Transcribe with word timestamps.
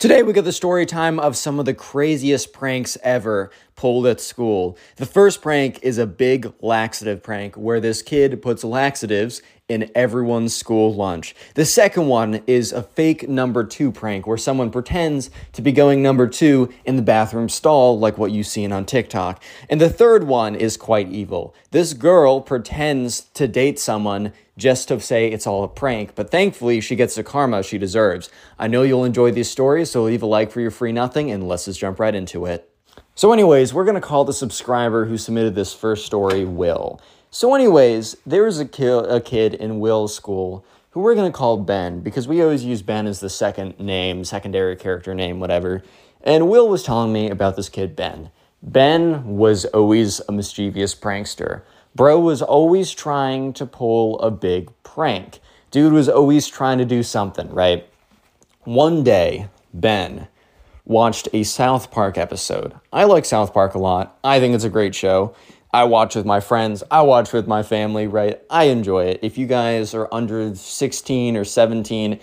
Today, 0.00 0.22
we 0.22 0.32
get 0.32 0.46
the 0.46 0.52
story 0.52 0.86
time 0.86 1.20
of 1.20 1.36
some 1.36 1.58
of 1.58 1.66
the 1.66 1.74
craziest 1.74 2.54
pranks 2.54 2.96
ever 3.02 3.50
pulled 3.76 4.06
at 4.06 4.18
school. 4.18 4.78
The 4.96 5.04
first 5.04 5.42
prank 5.42 5.78
is 5.82 5.98
a 5.98 6.06
big 6.06 6.54
laxative 6.62 7.22
prank 7.22 7.54
where 7.54 7.80
this 7.80 8.00
kid 8.00 8.40
puts 8.40 8.64
laxatives 8.64 9.42
in 9.68 9.90
everyone's 9.94 10.56
school 10.56 10.94
lunch. 10.94 11.34
The 11.54 11.66
second 11.66 12.06
one 12.06 12.42
is 12.46 12.72
a 12.72 12.82
fake 12.82 13.28
number 13.28 13.62
two 13.62 13.92
prank 13.92 14.26
where 14.26 14.38
someone 14.38 14.70
pretends 14.70 15.28
to 15.52 15.60
be 15.60 15.70
going 15.70 16.02
number 16.02 16.26
two 16.26 16.72
in 16.86 16.96
the 16.96 17.02
bathroom 17.02 17.50
stall, 17.50 17.98
like 17.98 18.16
what 18.16 18.32
you've 18.32 18.46
seen 18.46 18.72
on 18.72 18.86
TikTok. 18.86 19.42
And 19.68 19.82
the 19.82 19.90
third 19.90 20.24
one 20.24 20.54
is 20.54 20.78
quite 20.78 21.10
evil. 21.10 21.54
This 21.72 21.92
girl 21.92 22.40
pretends 22.40 23.20
to 23.34 23.46
date 23.46 23.78
someone 23.78 24.32
just 24.60 24.88
to 24.88 25.00
say 25.00 25.28
it's 25.28 25.46
all 25.46 25.64
a 25.64 25.68
prank, 25.68 26.14
but 26.14 26.30
thankfully 26.30 26.80
she 26.80 26.94
gets 26.94 27.14
the 27.14 27.24
karma 27.24 27.62
she 27.62 27.78
deserves. 27.78 28.30
I 28.58 28.68
know 28.68 28.82
you'll 28.82 29.04
enjoy 29.04 29.32
these 29.32 29.50
stories, 29.50 29.90
so 29.90 30.04
leave 30.04 30.22
a 30.22 30.26
like 30.26 30.52
for 30.52 30.60
your 30.60 30.70
free 30.70 30.92
nothing 30.92 31.30
and 31.30 31.48
let's 31.48 31.64
just 31.64 31.80
jump 31.80 31.98
right 31.98 32.14
into 32.14 32.46
it. 32.46 32.70
So, 33.14 33.32
anyways, 33.32 33.74
we're 33.74 33.84
gonna 33.84 34.00
call 34.00 34.24
the 34.24 34.32
subscriber 34.32 35.06
who 35.06 35.16
submitted 35.18 35.54
this 35.54 35.74
first 35.74 36.06
story 36.06 36.44
Will. 36.44 37.00
So, 37.30 37.54
anyways, 37.54 38.16
there 38.26 38.44
was 38.44 38.60
a, 38.60 38.64
ki- 38.64 38.86
a 38.86 39.20
kid 39.20 39.54
in 39.54 39.80
Will's 39.80 40.14
school 40.14 40.64
who 40.90 41.00
we're 41.00 41.14
to 41.14 41.30
call 41.30 41.56
Ben 41.58 42.00
because 42.00 42.26
we 42.26 42.42
always 42.42 42.64
use 42.64 42.82
Ben 42.82 43.06
as 43.06 43.20
the 43.20 43.30
second 43.30 43.78
name, 43.78 44.24
secondary 44.24 44.76
character 44.76 45.14
name, 45.14 45.38
whatever. 45.38 45.82
And 46.22 46.48
Will 46.48 46.68
was 46.68 46.82
telling 46.82 47.12
me 47.12 47.30
about 47.30 47.56
this 47.56 47.68
kid, 47.68 47.94
Ben. 47.94 48.30
Ben 48.62 49.36
was 49.36 49.64
always 49.66 50.20
a 50.28 50.32
mischievous 50.32 50.94
prankster. 50.94 51.62
Bro 51.94 52.20
was 52.20 52.40
always 52.40 52.92
trying 52.92 53.52
to 53.54 53.66
pull 53.66 54.18
a 54.20 54.30
big 54.30 54.70
prank. 54.82 55.40
Dude 55.70 55.92
was 55.92 56.08
always 56.08 56.46
trying 56.46 56.78
to 56.78 56.84
do 56.84 57.02
something, 57.02 57.50
right? 57.50 57.86
One 58.64 59.02
day, 59.02 59.48
Ben 59.74 60.28
watched 60.84 61.28
a 61.32 61.42
South 61.42 61.90
Park 61.90 62.18
episode. 62.18 62.74
I 62.92 63.04
like 63.04 63.24
South 63.24 63.52
Park 63.52 63.74
a 63.74 63.78
lot. 63.78 64.18
I 64.22 64.40
think 64.40 64.54
it's 64.54 64.64
a 64.64 64.70
great 64.70 64.94
show. 64.94 65.34
I 65.72 65.84
watch 65.84 66.16
with 66.16 66.26
my 66.26 66.40
friends, 66.40 66.82
I 66.90 67.02
watch 67.02 67.32
with 67.32 67.46
my 67.46 67.62
family, 67.62 68.08
right? 68.08 68.40
I 68.50 68.64
enjoy 68.64 69.04
it. 69.04 69.20
If 69.22 69.38
you 69.38 69.46
guys 69.46 69.94
are 69.94 70.08
under 70.10 70.54
16 70.54 71.36
or 71.36 71.44
17, 71.44 72.18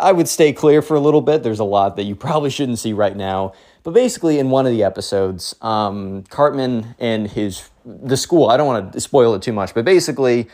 I 0.00 0.10
would 0.10 0.28
stay 0.28 0.52
clear 0.52 0.82
for 0.82 0.96
a 0.96 1.00
little 1.00 1.20
bit. 1.20 1.44
There's 1.44 1.60
a 1.60 1.64
lot 1.64 1.94
that 1.96 2.02
you 2.02 2.16
probably 2.16 2.50
shouldn't 2.50 2.80
see 2.80 2.92
right 2.92 3.16
now. 3.16 3.52
But 3.84 3.94
basically, 3.94 4.38
in 4.38 4.50
one 4.50 4.66
of 4.66 4.72
the 4.72 4.82
episodes, 4.82 5.54
um, 5.60 6.24
Cartman 6.30 6.96
and 6.98 7.28
his 7.28 7.68
the 7.84 8.16
school. 8.16 8.48
I 8.48 8.56
don't 8.56 8.66
want 8.66 8.92
to 8.92 9.00
spoil 9.00 9.34
it 9.34 9.42
too 9.42 9.52
much, 9.52 9.74
but 9.74 9.84
basically, 9.84 10.48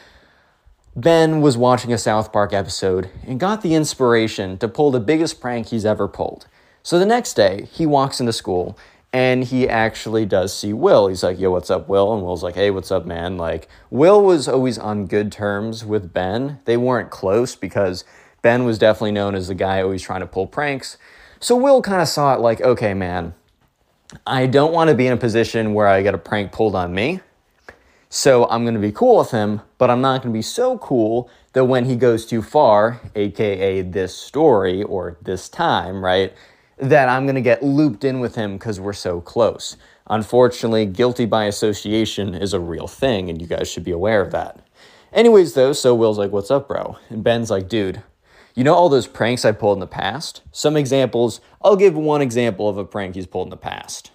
Ben 0.96 1.40
was 1.40 1.56
watching 1.56 1.92
a 1.92 1.98
South 1.98 2.32
Park 2.32 2.52
episode 2.52 3.10
and 3.26 3.38
got 3.38 3.62
the 3.62 3.74
inspiration 3.74 4.58
to 4.58 4.68
pull 4.68 4.90
the 4.90 5.00
biggest 5.00 5.40
prank 5.40 5.68
he's 5.68 5.84
ever 5.84 6.08
pulled. 6.08 6.46
So 6.82 6.98
the 6.98 7.06
next 7.06 7.34
day, 7.34 7.68
he 7.72 7.86
walks 7.86 8.20
into 8.20 8.32
school 8.32 8.76
and 9.12 9.44
he 9.44 9.68
actually 9.68 10.24
does 10.24 10.56
see 10.56 10.72
Will. 10.72 11.08
He's 11.08 11.22
like, 11.22 11.38
"Yo, 11.38 11.50
what's 11.50 11.70
up, 11.70 11.88
Will?" 11.88 12.12
And 12.14 12.22
Will's 12.22 12.42
like, 12.42 12.54
"Hey, 12.54 12.70
what's 12.70 12.90
up, 12.90 13.06
man?" 13.06 13.36
Like, 13.36 13.68
Will 13.90 14.22
was 14.22 14.46
always 14.48 14.78
on 14.78 15.06
good 15.06 15.32
terms 15.32 15.84
with 15.84 16.12
Ben. 16.12 16.58
They 16.64 16.76
weren't 16.76 17.10
close 17.10 17.56
because 17.56 18.04
Ben 18.42 18.64
was 18.64 18.78
definitely 18.78 19.12
known 19.12 19.34
as 19.34 19.48
the 19.48 19.54
guy 19.54 19.82
always 19.82 20.02
trying 20.02 20.20
to 20.20 20.26
pull 20.26 20.46
pranks. 20.46 20.96
So 21.40 21.56
Will 21.56 21.82
kind 21.82 22.00
of 22.00 22.08
saw 22.08 22.34
it 22.34 22.40
like, 22.40 22.60
"Okay, 22.60 22.94
man, 22.94 23.34
I 24.26 24.46
don't 24.46 24.72
want 24.72 24.88
to 24.90 24.96
be 24.96 25.06
in 25.06 25.12
a 25.12 25.16
position 25.16 25.74
where 25.74 25.86
I 25.86 26.02
get 26.02 26.14
a 26.14 26.18
prank 26.18 26.52
pulled 26.52 26.74
on 26.74 26.94
me." 26.94 27.20
So 28.12 28.48
I'm 28.50 28.64
going 28.64 28.74
to 28.74 28.80
be 28.80 28.90
cool 28.90 29.18
with 29.18 29.30
him, 29.30 29.60
but 29.78 29.88
I'm 29.88 30.00
not 30.00 30.22
going 30.22 30.32
to 30.32 30.36
be 30.36 30.42
so 30.42 30.78
cool 30.78 31.30
that 31.52 31.66
when 31.66 31.84
he 31.84 31.94
goes 31.94 32.26
too 32.26 32.42
far, 32.42 33.00
aka 33.14 33.82
this 33.82 34.16
story 34.16 34.82
or 34.82 35.16
this 35.22 35.48
time, 35.48 36.04
right, 36.04 36.34
that 36.78 37.08
I'm 37.08 37.24
going 37.24 37.36
to 37.36 37.40
get 37.40 37.62
looped 37.62 38.02
in 38.02 38.18
with 38.18 38.34
him 38.34 38.54
because 38.54 38.80
we're 38.80 38.94
so 38.94 39.20
close. 39.20 39.76
Unfortunately, 40.08 40.86
guilty 40.86 41.24
by 41.24 41.44
association 41.44 42.34
is 42.34 42.52
a 42.52 42.58
real 42.58 42.88
thing, 42.88 43.30
and 43.30 43.40
you 43.40 43.46
guys 43.46 43.70
should 43.70 43.84
be 43.84 43.92
aware 43.92 44.20
of 44.20 44.32
that. 44.32 44.58
Anyways, 45.12 45.54
though, 45.54 45.72
so 45.72 45.94
Will's 45.94 46.18
like, 46.18 46.32
What's 46.32 46.50
up, 46.50 46.66
bro? 46.66 46.98
And 47.10 47.22
Ben's 47.22 47.48
like, 47.48 47.68
Dude, 47.68 48.02
you 48.54 48.64
know 48.64 48.74
all 48.74 48.88
those 48.88 49.06
pranks 49.06 49.44
I 49.44 49.52
pulled 49.52 49.76
in 49.76 49.80
the 49.80 49.86
past? 49.86 50.42
Some 50.52 50.76
examples, 50.76 51.40
I'll 51.62 51.76
give 51.76 51.94
one 51.94 52.20
example 52.20 52.68
of 52.68 52.78
a 52.78 52.84
prank 52.84 53.14
he's 53.14 53.26
pulled 53.26 53.46
in 53.46 53.50
the 53.50 53.56
past. 53.56 54.10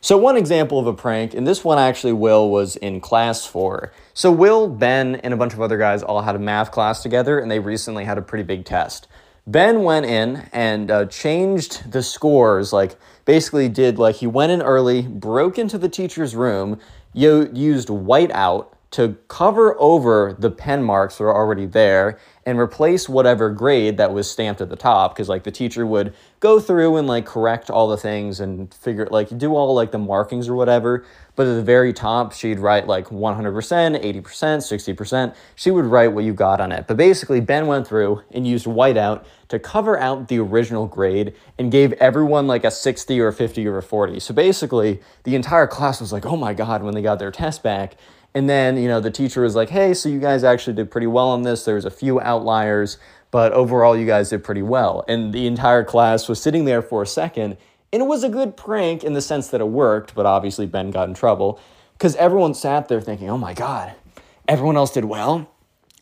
So, 0.00 0.16
one 0.16 0.36
example 0.36 0.78
of 0.78 0.86
a 0.86 0.94
prank, 0.94 1.34
and 1.34 1.46
this 1.46 1.64
one 1.64 1.78
actually 1.78 2.12
Will 2.12 2.48
was 2.50 2.76
in 2.76 3.00
class 3.00 3.44
for. 3.44 3.92
So, 4.14 4.30
Will, 4.30 4.68
Ben, 4.68 5.16
and 5.16 5.34
a 5.34 5.36
bunch 5.36 5.54
of 5.54 5.60
other 5.60 5.76
guys 5.76 6.04
all 6.04 6.22
had 6.22 6.36
a 6.36 6.38
math 6.38 6.70
class 6.70 7.02
together, 7.02 7.40
and 7.40 7.50
they 7.50 7.58
recently 7.58 8.04
had 8.04 8.16
a 8.16 8.22
pretty 8.22 8.44
big 8.44 8.64
test. 8.64 9.08
Ben 9.48 9.82
went 9.82 10.06
in 10.06 10.48
and 10.52 10.90
uh, 10.90 11.06
changed 11.06 11.90
the 11.90 12.02
scores, 12.02 12.72
like 12.72 12.96
basically 13.24 13.68
did 13.68 13.98
like 13.98 14.16
he 14.16 14.26
went 14.26 14.52
in 14.52 14.62
early, 14.62 15.02
broke 15.02 15.58
into 15.58 15.78
the 15.78 15.88
teacher's 15.88 16.36
room, 16.36 16.78
used 17.14 17.88
whiteout 17.88 18.68
to 18.90 19.16
cover 19.28 19.76
over 19.78 20.34
the 20.38 20.50
pen 20.50 20.82
marks 20.82 21.18
that 21.18 21.24
are 21.24 21.34
already 21.34 21.66
there 21.66 22.18
and 22.46 22.58
replace 22.58 23.06
whatever 23.06 23.50
grade 23.50 23.98
that 23.98 24.14
was 24.14 24.30
stamped 24.30 24.62
at 24.62 24.70
the 24.70 24.76
top 24.76 25.14
because 25.14 25.28
like 25.28 25.44
the 25.44 25.50
teacher 25.50 25.86
would 25.86 26.14
go 26.40 26.58
through 26.58 26.96
and 26.96 27.06
like 27.06 27.26
correct 27.26 27.68
all 27.68 27.86
the 27.86 27.98
things 27.98 28.40
and 28.40 28.72
figure 28.72 29.06
like 29.10 29.36
do 29.36 29.54
all 29.54 29.74
like 29.74 29.90
the 29.90 29.98
markings 29.98 30.48
or 30.48 30.54
whatever 30.54 31.04
but 31.36 31.46
at 31.46 31.54
the 31.54 31.62
very 31.62 31.92
top 31.92 32.32
she'd 32.32 32.58
write 32.58 32.86
like 32.86 33.08
100% 33.08 33.52
80% 33.52 34.22
60% 34.22 35.34
she 35.54 35.70
would 35.70 35.84
write 35.84 36.08
what 36.08 36.24
you 36.24 36.32
got 36.32 36.58
on 36.58 36.72
it. 36.72 36.86
But 36.86 36.96
basically 36.96 37.42
ben 37.42 37.66
went 37.66 37.86
through 37.86 38.22
and 38.30 38.46
used 38.46 38.64
whiteout 38.64 39.26
to 39.48 39.58
cover 39.58 39.98
out 39.98 40.28
the 40.28 40.38
original 40.38 40.86
grade 40.86 41.34
and 41.58 41.70
gave 41.70 41.92
everyone 41.94 42.46
like 42.46 42.64
a 42.64 42.70
60 42.70 43.20
or 43.20 43.28
a 43.28 43.32
50 43.34 43.66
or 43.66 43.76
a 43.76 43.82
40 43.82 44.20
so 44.20 44.32
basically 44.32 45.00
the 45.24 45.34
entire 45.34 45.66
class 45.66 46.00
was 46.00 46.10
like 46.10 46.24
oh 46.24 46.36
my 46.36 46.54
god 46.54 46.82
when 46.82 46.94
they 46.94 47.02
got 47.02 47.18
their 47.18 47.30
test 47.30 47.62
back 47.62 47.96
and 48.34 48.48
then, 48.48 48.76
you 48.76 48.88
know, 48.88 49.00
the 49.00 49.10
teacher 49.10 49.42
was 49.42 49.56
like, 49.56 49.70
hey, 49.70 49.94
so 49.94 50.08
you 50.08 50.20
guys 50.20 50.44
actually 50.44 50.74
did 50.74 50.90
pretty 50.90 51.06
well 51.06 51.28
on 51.28 51.42
this. 51.42 51.64
There's 51.64 51.84
a 51.84 51.90
few 51.90 52.20
outliers, 52.20 52.98
but 53.30 53.52
overall, 53.52 53.96
you 53.96 54.06
guys 54.06 54.30
did 54.30 54.44
pretty 54.44 54.62
well. 54.62 55.04
And 55.08 55.32
the 55.32 55.46
entire 55.46 55.84
class 55.84 56.28
was 56.28 56.40
sitting 56.40 56.64
there 56.64 56.82
for 56.82 57.02
a 57.02 57.06
second. 57.06 57.56
And 57.92 58.02
it 58.02 58.06
was 58.06 58.22
a 58.22 58.28
good 58.28 58.56
prank 58.56 59.02
in 59.02 59.14
the 59.14 59.22
sense 59.22 59.48
that 59.48 59.60
it 59.60 59.68
worked, 59.68 60.14
but 60.14 60.26
obviously, 60.26 60.66
Ben 60.66 60.90
got 60.90 61.08
in 61.08 61.14
trouble 61.14 61.58
because 61.94 62.14
everyone 62.16 62.54
sat 62.54 62.88
there 62.88 63.00
thinking, 63.00 63.28
oh 63.30 63.38
my 63.38 63.54
God, 63.54 63.94
everyone 64.46 64.76
else 64.76 64.92
did 64.92 65.06
well, 65.06 65.50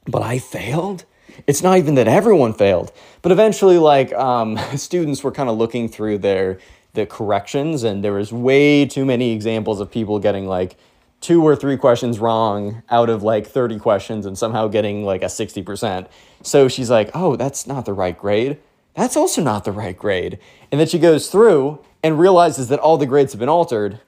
but 0.06 0.22
I 0.22 0.38
failed? 0.38 1.04
It's 1.46 1.62
not 1.62 1.78
even 1.78 1.94
that 1.94 2.08
everyone 2.08 2.54
failed, 2.54 2.92
but 3.22 3.30
eventually, 3.30 3.78
like, 3.78 4.12
um, 4.14 4.58
students 4.76 5.22
were 5.22 5.32
kind 5.32 5.48
of 5.48 5.56
looking 5.56 5.88
through 5.88 6.18
their 6.18 6.58
the 6.92 7.06
corrections, 7.06 7.84
and 7.84 8.02
there 8.02 8.14
was 8.14 8.32
way 8.32 8.86
too 8.86 9.04
many 9.04 9.32
examples 9.32 9.80
of 9.80 9.90
people 9.90 10.18
getting 10.18 10.46
like 10.46 10.76
two 11.20 11.42
or 11.42 11.56
three 11.56 11.76
questions 11.76 12.18
wrong 12.18 12.82
out 12.90 13.08
of 13.08 13.22
like 13.22 13.46
30 13.46 13.78
questions 13.78 14.26
and 14.26 14.36
somehow 14.36 14.68
getting 14.68 15.04
like 15.04 15.22
a 15.22 15.26
60%. 15.26 16.08
So 16.42 16.68
she's 16.68 16.90
like, 16.90 17.10
oh, 17.14 17.36
that's 17.36 17.66
not 17.66 17.84
the 17.84 17.92
right 17.92 18.16
grade. 18.16 18.58
That's 18.94 19.16
also 19.16 19.42
not 19.42 19.64
the 19.64 19.72
right 19.72 19.96
grade. 19.96 20.38
And 20.70 20.80
then 20.80 20.88
she 20.88 20.98
goes 20.98 21.28
through 21.28 21.80
and 22.02 22.18
realizes 22.18 22.68
that 22.68 22.78
all 22.78 22.96
the 22.96 23.06
grades 23.06 23.32
have 23.32 23.40
been 23.40 23.48
altered. 23.48 24.00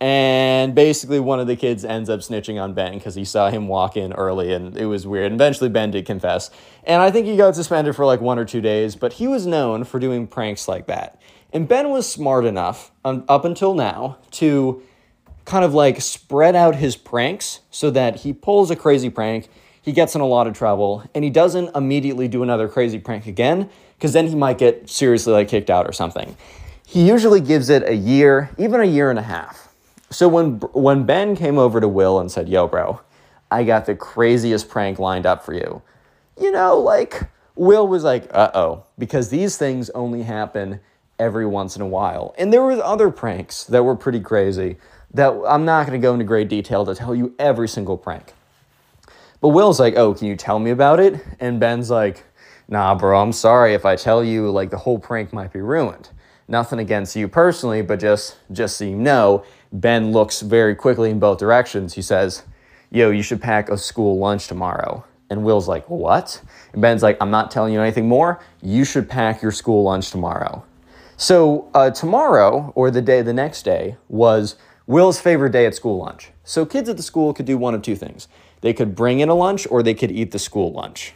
And 0.00 0.74
basically, 0.74 1.20
one 1.20 1.40
of 1.40 1.46
the 1.46 1.56
kids 1.56 1.84
ends 1.84 2.08
up 2.08 2.20
snitching 2.20 2.60
on 2.60 2.72
Ben 2.72 2.94
because 2.94 3.14
he 3.14 3.24
saw 3.24 3.50
him 3.50 3.68
walk 3.68 3.98
in 3.98 4.14
early 4.14 4.50
and 4.54 4.74
it 4.78 4.86
was 4.86 5.06
weird. 5.06 5.26
And 5.26 5.34
eventually, 5.34 5.68
Ben 5.68 5.90
did 5.90 6.06
confess. 6.06 6.50
And 6.84 7.02
I 7.02 7.10
think 7.10 7.26
he 7.26 7.36
got 7.36 7.54
suspended 7.54 7.94
for 7.94 8.06
like 8.06 8.22
one 8.22 8.38
or 8.38 8.46
two 8.46 8.62
days, 8.62 8.96
but 8.96 9.14
he 9.14 9.28
was 9.28 9.46
known 9.46 9.84
for 9.84 9.98
doing 9.98 10.26
pranks 10.26 10.68
like 10.68 10.86
that. 10.86 11.20
And 11.52 11.68
Ben 11.68 11.90
was 11.90 12.10
smart 12.10 12.46
enough 12.46 12.92
um, 13.04 13.24
up 13.28 13.44
until 13.44 13.74
now 13.74 14.16
to 14.32 14.82
kind 15.50 15.64
of 15.64 15.74
like 15.74 16.00
spread 16.00 16.54
out 16.54 16.76
his 16.76 16.94
pranks 16.94 17.58
so 17.72 17.90
that 17.90 18.20
he 18.20 18.32
pulls 18.32 18.70
a 18.70 18.76
crazy 18.76 19.10
prank, 19.10 19.48
he 19.82 19.90
gets 19.90 20.14
in 20.14 20.20
a 20.20 20.26
lot 20.26 20.46
of 20.46 20.54
trouble, 20.54 21.02
and 21.12 21.24
he 21.24 21.30
doesn't 21.30 21.74
immediately 21.74 22.28
do 22.28 22.44
another 22.44 22.68
crazy 22.68 23.00
prank 23.00 23.26
again 23.26 23.68
because 23.96 24.12
then 24.12 24.28
he 24.28 24.36
might 24.36 24.58
get 24.58 24.88
seriously 24.88 25.32
like 25.32 25.48
kicked 25.48 25.68
out 25.68 25.88
or 25.88 25.92
something. 25.92 26.36
He 26.86 27.06
usually 27.06 27.40
gives 27.40 27.68
it 27.68 27.82
a 27.82 27.94
year, 27.94 28.50
even 28.58 28.80
a 28.80 28.84
year 28.84 29.10
and 29.10 29.18
a 29.18 29.22
half. 29.22 29.74
So 30.10 30.28
when 30.28 30.60
when 30.72 31.04
Ben 31.04 31.34
came 31.34 31.58
over 31.58 31.80
to 31.80 31.88
Will 31.88 32.20
and 32.20 32.30
said, 32.30 32.48
"Yo, 32.48 32.68
bro, 32.68 33.00
I 33.50 33.64
got 33.64 33.86
the 33.86 33.96
craziest 33.96 34.68
prank 34.68 35.00
lined 35.00 35.26
up 35.26 35.44
for 35.44 35.52
you," 35.52 35.82
you 36.40 36.52
know, 36.52 36.78
like 36.78 37.28
Will 37.56 37.88
was 37.88 38.04
like, 38.04 38.28
"Uh 38.32 38.52
oh," 38.54 38.84
because 38.98 39.30
these 39.30 39.56
things 39.56 39.90
only 39.90 40.22
happen 40.22 40.78
every 41.18 41.46
once 41.46 41.74
in 41.74 41.82
a 41.82 41.86
while. 41.86 42.34
And 42.38 42.52
there 42.52 42.62
were 42.62 42.82
other 42.82 43.10
pranks 43.10 43.64
that 43.64 43.84
were 43.84 43.96
pretty 43.96 44.20
crazy 44.20 44.76
that 45.14 45.30
I'm 45.46 45.64
not 45.64 45.86
going 45.86 46.00
to 46.00 46.02
go 46.02 46.12
into 46.12 46.24
great 46.24 46.48
detail 46.48 46.84
to 46.86 46.94
tell 46.94 47.14
you 47.14 47.34
every 47.38 47.68
single 47.68 47.96
prank. 47.96 48.32
But 49.40 49.48
Will's 49.48 49.80
like, 49.80 49.96
"Oh, 49.96 50.14
can 50.14 50.26
you 50.26 50.36
tell 50.36 50.58
me 50.58 50.70
about 50.70 51.00
it?" 51.00 51.24
And 51.40 51.58
Ben's 51.58 51.90
like, 51.90 52.24
"Nah, 52.68 52.94
bro, 52.94 53.20
I'm 53.20 53.32
sorry 53.32 53.74
if 53.74 53.84
I 53.84 53.96
tell 53.96 54.22
you 54.22 54.50
like 54.50 54.70
the 54.70 54.78
whole 54.78 54.98
prank 54.98 55.32
might 55.32 55.52
be 55.52 55.60
ruined." 55.60 56.10
Nothing 56.46 56.80
against 56.80 57.14
you 57.14 57.28
personally, 57.28 57.80
but 57.80 58.00
just 58.00 58.36
just 58.52 58.76
so 58.76 58.84
you 58.84 58.96
know, 58.96 59.44
Ben 59.72 60.10
looks 60.10 60.40
very 60.40 60.74
quickly 60.74 61.10
in 61.10 61.18
both 61.20 61.38
directions. 61.38 61.94
He 61.94 62.02
says, 62.02 62.42
Yo, 62.90 63.10
you 63.10 63.22
should 63.22 63.40
pack 63.40 63.68
a 63.68 63.78
school 63.78 64.18
lunch 64.18 64.48
tomorrow. 64.48 65.04
And 65.30 65.44
Will's 65.44 65.68
like, 65.68 65.88
What? 65.88 66.42
And 66.72 66.82
Ben's 66.82 67.02
like, 67.02 67.16
I'm 67.20 67.30
not 67.30 67.50
telling 67.50 67.72
you 67.72 67.80
anything 67.80 68.08
more. 68.08 68.40
You 68.62 68.84
should 68.84 69.08
pack 69.08 69.42
your 69.42 69.52
school 69.52 69.84
lunch 69.84 70.10
tomorrow. 70.10 70.64
So, 71.16 71.68
uh, 71.74 71.90
tomorrow, 71.90 72.72
or 72.74 72.90
the 72.90 73.02
day 73.02 73.20
the 73.20 73.34
next 73.34 73.62
day, 73.62 73.96
was 74.08 74.56
Will's 74.90 75.20
favorite 75.20 75.52
day 75.52 75.66
at 75.66 75.74
school 75.76 75.98
lunch. 75.98 76.32
So, 76.42 76.66
kids 76.66 76.88
at 76.88 76.96
the 76.96 77.02
school 77.04 77.32
could 77.32 77.46
do 77.46 77.56
one 77.56 77.76
of 77.76 77.82
two 77.82 77.94
things 77.94 78.26
they 78.60 78.72
could 78.72 78.96
bring 78.96 79.20
in 79.20 79.28
a 79.28 79.34
lunch 79.34 79.64
or 79.70 79.84
they 79.84 79.94
could 79.94 80.10
eat 80.10 80.32
the 80.32 80.38
school 80.40 80.72
lunch. 80.72 81.12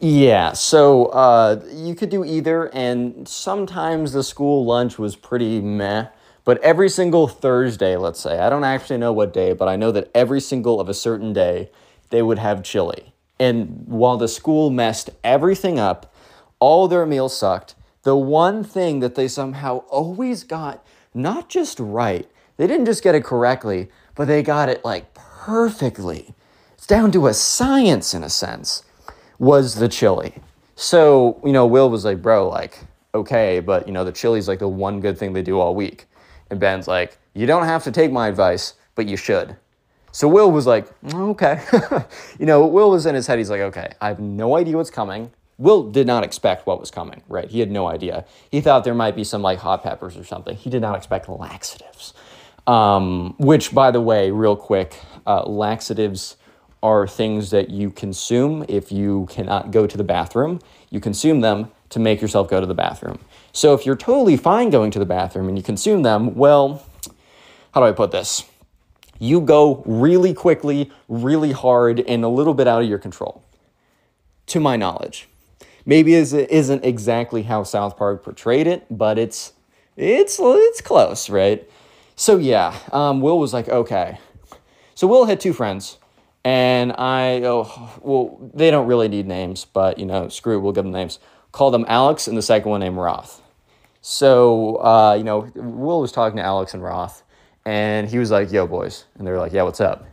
Yeah, 0.00 0.54
so 0.54 1.06
uh, 1.08 1.62
you 1.74 1.94
could 1.94 2.08
do 2.08 2.24
either, 2.24 2.74
and 2.74 3.28
sometimes 3.28 4.12
the 4.12 4.22
school 4.22 4.64
lunch 4.64 4.98
was 4.98 5.14
pretty 5.14 5.60
meh. 5.60 6.06
But 6.44 6.56
every 6.62 6.88
single 6.88 7.28
Thursday, 7.28 7.98
let's 7.98 8.18
say, 8.18 8.38
I 8.38 8.48
don't 8.48 8.64
actually 8.64 8.96
know 8.96 9.12
what 9.12 9.34
day, 9.34 9.52
but 9.52 9.68
I 9.68 9.76
know 9.76 9.92
that 9.92 10.10
every 10.14 10.40
single 10.40 10.80
of 10.80 10.88
a 10.88 10.94
certain 10.94 11.34
day, 11.34 11.70
they 12.08 12.22
would 12.22 12.38
have 12.38 12.62
chili. 12.62 13.12
And 13.38 13.84
while 13.86 14.16
the 14.16 14.26
school 14.26 14.70
messed 14.70 15.10
everything 15.22 15.78
up, 15.78 16.14
all 16.60 16.88
their 16.88 17.04
meals 17.04 17.36
sucked, 17.36 17.74
the 18.04 18.16
one 18.16 18.64
thing 18.64 19.00
that 19.00 19.16
they 19.16 19.28
somehow 19.28 19.84
always 19.90 20.44
got 20.44 20.82
not 21.12 21.50
just 21.50 21.78
right, 21.78 22.26
they 22.62 22.68
didn't 22.68 22.86
just 22.86 23.02
get 23.02 23.16
it 23.16 23.24
correctly, 23.24 23.88
but 24.14 24.26
they 24.28 24.40
got 24.40 24.68
it 24.68 24.84
like 24.84 25.12
perfectly. 25.14 26.32
It's 26.74 26.86
down 26.86 27.10
to 27.10 27.26
a 27.26 27.34
science 27.34 28.14
in 28.14 28.22
a 28.22 28.30
sense, 28.30 28.84
was 29.40 29.74
the 29.74 29.88
chili. 29.88 30.34
So, 30.76 31.40
you 31.44 31.50
know, 31.50 31.66
Will 31.66 31.90
was 31.90 32.04
like, 32.04 32.22
bro, 32.22 32.48
like, 32.48 32.78
okay, 33.16 33.58
but, 33.58 33.88
you 33.88 33.92
know, 33.92 34.04
the 34.04 34.12
chili's 34.12 34.46
like 34.46 34.60
the 34.60 34.68
one 34.68 35.00
good 35.00 35.18
thing 35.18 35.32
they 35.32 35.42
do 35.42 35.58
all 35.58 35.74
week. 35.74 36.06
And 36.50 36.60
Ben's 36.60 36.86
like, 36.86 37.18
You 37.34 37.46
don't 37.46 37.64
have 37.64 37.82
to 37.82 37.90
take 37.90 38.12
my 38.12 38.28
advice, 38.28 38.74
but 38.94 39.08
you 39.08 39.16
should. 39.16 39.56
So 40.12 40.28
Will 40.28 40.52
was 40.52 40.64
like, 40.64 40.86
Okay. 41.12 41.60
you 42.38 42.46
know, 42.46 42.64
Will 42.64 42.92
was 42.92 43.06
in 43.06 43.16
his 43.16 43.26
head. 43.26 43.38
He's 43.38 43.50
like, 43.50 43.60
Okay, 43.60 43.92
I 44.00 44.06
have 44.06 44.20
no 44.20 44.56
idea 44.56 44.76
what's 44.76 44.88
coming. 44.88 45.32
Will 45.58 45.90
did 45.90 46.06
not 46.06 46.24
expect 46.24 46.66
what 46.66 46.80
was 46.80 46.90
coming, 46.90 47.22
right? 47.28 47.48
He 47.48 47.60
had 47.60 47.70
no 47.70 47.86
idea. 47.86 48.24
He 48.50 48.60
thought 48.60 48.84
there 48.84 48.94
might 48.94 49.14
be 49.14 49.24
some 49.24 49.42
like 49.42 49.58
hot 49.58 49.82
peppers 49.82 50.16
or 50.16 50.24
something. 50.24 50.56
He 50.56 50.70
did 50.70 50.82
not 50.82 50.96
expect 50.96 51.28
laxatives. 51.28 52.14
Um, 52.66 53.34
which, 53.38 53.74
by 53.74 53.90
the 53.90 54.00
way, 54.00 54.30
real 54.30 54.54
quick, 54.54 54.98
uh, 55.26 55.42
laxatives 55.44 56.36
are 56.82 57.06
things 57.06 57.50
that 57.50 57.70
you 57.70 57.90
consume 57.90 58.64
if 58.68 58.92
you 58.92 59.26
cannot 59.30 59.70
go 59.70 59.86
to 59.86 59.96
the 59.96 60.04
bathroom. 60.04 60.60
You 60.90 61.00
consume 61.00 61.40
them 61.40 61.70
to 61.90 61.98
make 61.98 62.20
yourself 62.20 62.48
go 62.48 62.60
to 62.60 62.66
the 62.66 62.74
bathroom. 62.74 63.18
So 63.52 63.74
if 63.74 63.84
you're 63.84 63.96
totally 63.96 64.36
fine 64.36 64.70
going 64.70 64.90
to 64.92 64.98
the 64.98 65.06
bathroom 65.06 65.48
and 65.48 65.56
you 65.56 65.62
consume 65.62 66.02
them, 66.02 66.34
well, 66.34 66.84
how 67.74 67.80
do 67.80 67.86
I 67.86 67.92
put 67.92 68.10
this? 68.10 68.44
You 69.18 69.40
go 69.40 69.82
really 69.86 70.34
quickly, 70.34 70.90
really 71.08 71.52
hard, 71.52 72.00
and 72.00 72.24
a 72.24 72.28
little 72.28 72.54
bit 72.54 72.66
out 72.66 72.82
of 72.82 72.88
your 72.88 72.98
control, 72.98 73.44
to 74.46 74.58
my 74.58 74.76
knowledge. 74.76 75.28
Maybe 75.84 76.14
it 76.14 76.32
isn't 76.32 76.84
exactly 76.84 77.42
how 77.42 77.62
South 77.62 77.96
Park 77.96 78.24
portrayed 78.24 78.66
it, 78.66 78.86
but 78.90 79.18
it's 79.18 79.52
it's 79.96 80.38
it's 80.40 80.80
close, 80.80 81.28
right? 81.28 81.68
So 82.16 82.36
yeah, 82.36 82.78
um, 82.92 83.20
Will 83.20 83.38
was 83.38 83.52
like, 83.52 83.68
okay. 83.68 84.18
So 84.94 85.06
Will 85.06 85.24
had 85.24 85.40
two 85.40 85.52
friends, 85.52 85.98
and 86.44 86.92
I 86.92 87.42
oh 87.44 87.90
well, 88.02 88.50
they 88.54 88.70
don't 88.70 88.86
really 88.86 89.08
need 89.08 89.26
names, 89.26 89.64
but 89.64 89.98
you 89.98 90.06
know, 90.06 90.28
screw 90.28 90.56
it, 90.56 90.60
we'll 90.60 90.72
give 90.72 90.84
them 90.84 90.92
names. 90.92 91.18
Call 91.52 91.70
them 91.70 91.84
Alex, 91.88 92.28
and 92.28 92.36
the 92.36 92.42
second 92.42 92.70
one 92.70 92.80
named 92.80 92.96
Roth. 92.96 93.42
So, 94.00 94.76
uh, 94.76 95.14
you 95.16 95.22
know, 95.22 95.50
Will 95.54 96.00
was 96.00 96.10
talking 96.10 96.36
to 96.38 96.42
Alex 96.42 96.74
and 96.74 96.82
Roth, 96.82 97.22
and 97.64 98.08
he 98.08 98.18
was 98.18 98.32
like, 98.32 98.50
yo, 98.50 98.66
boys. 98.66 99.04
And 99.16 99.26
they 99.26 99.30
were 99.30 99.38
like, 99.38 99.52
yeah, 99.52 99.62
what's 99.62 99.80
up? 99.80 100.04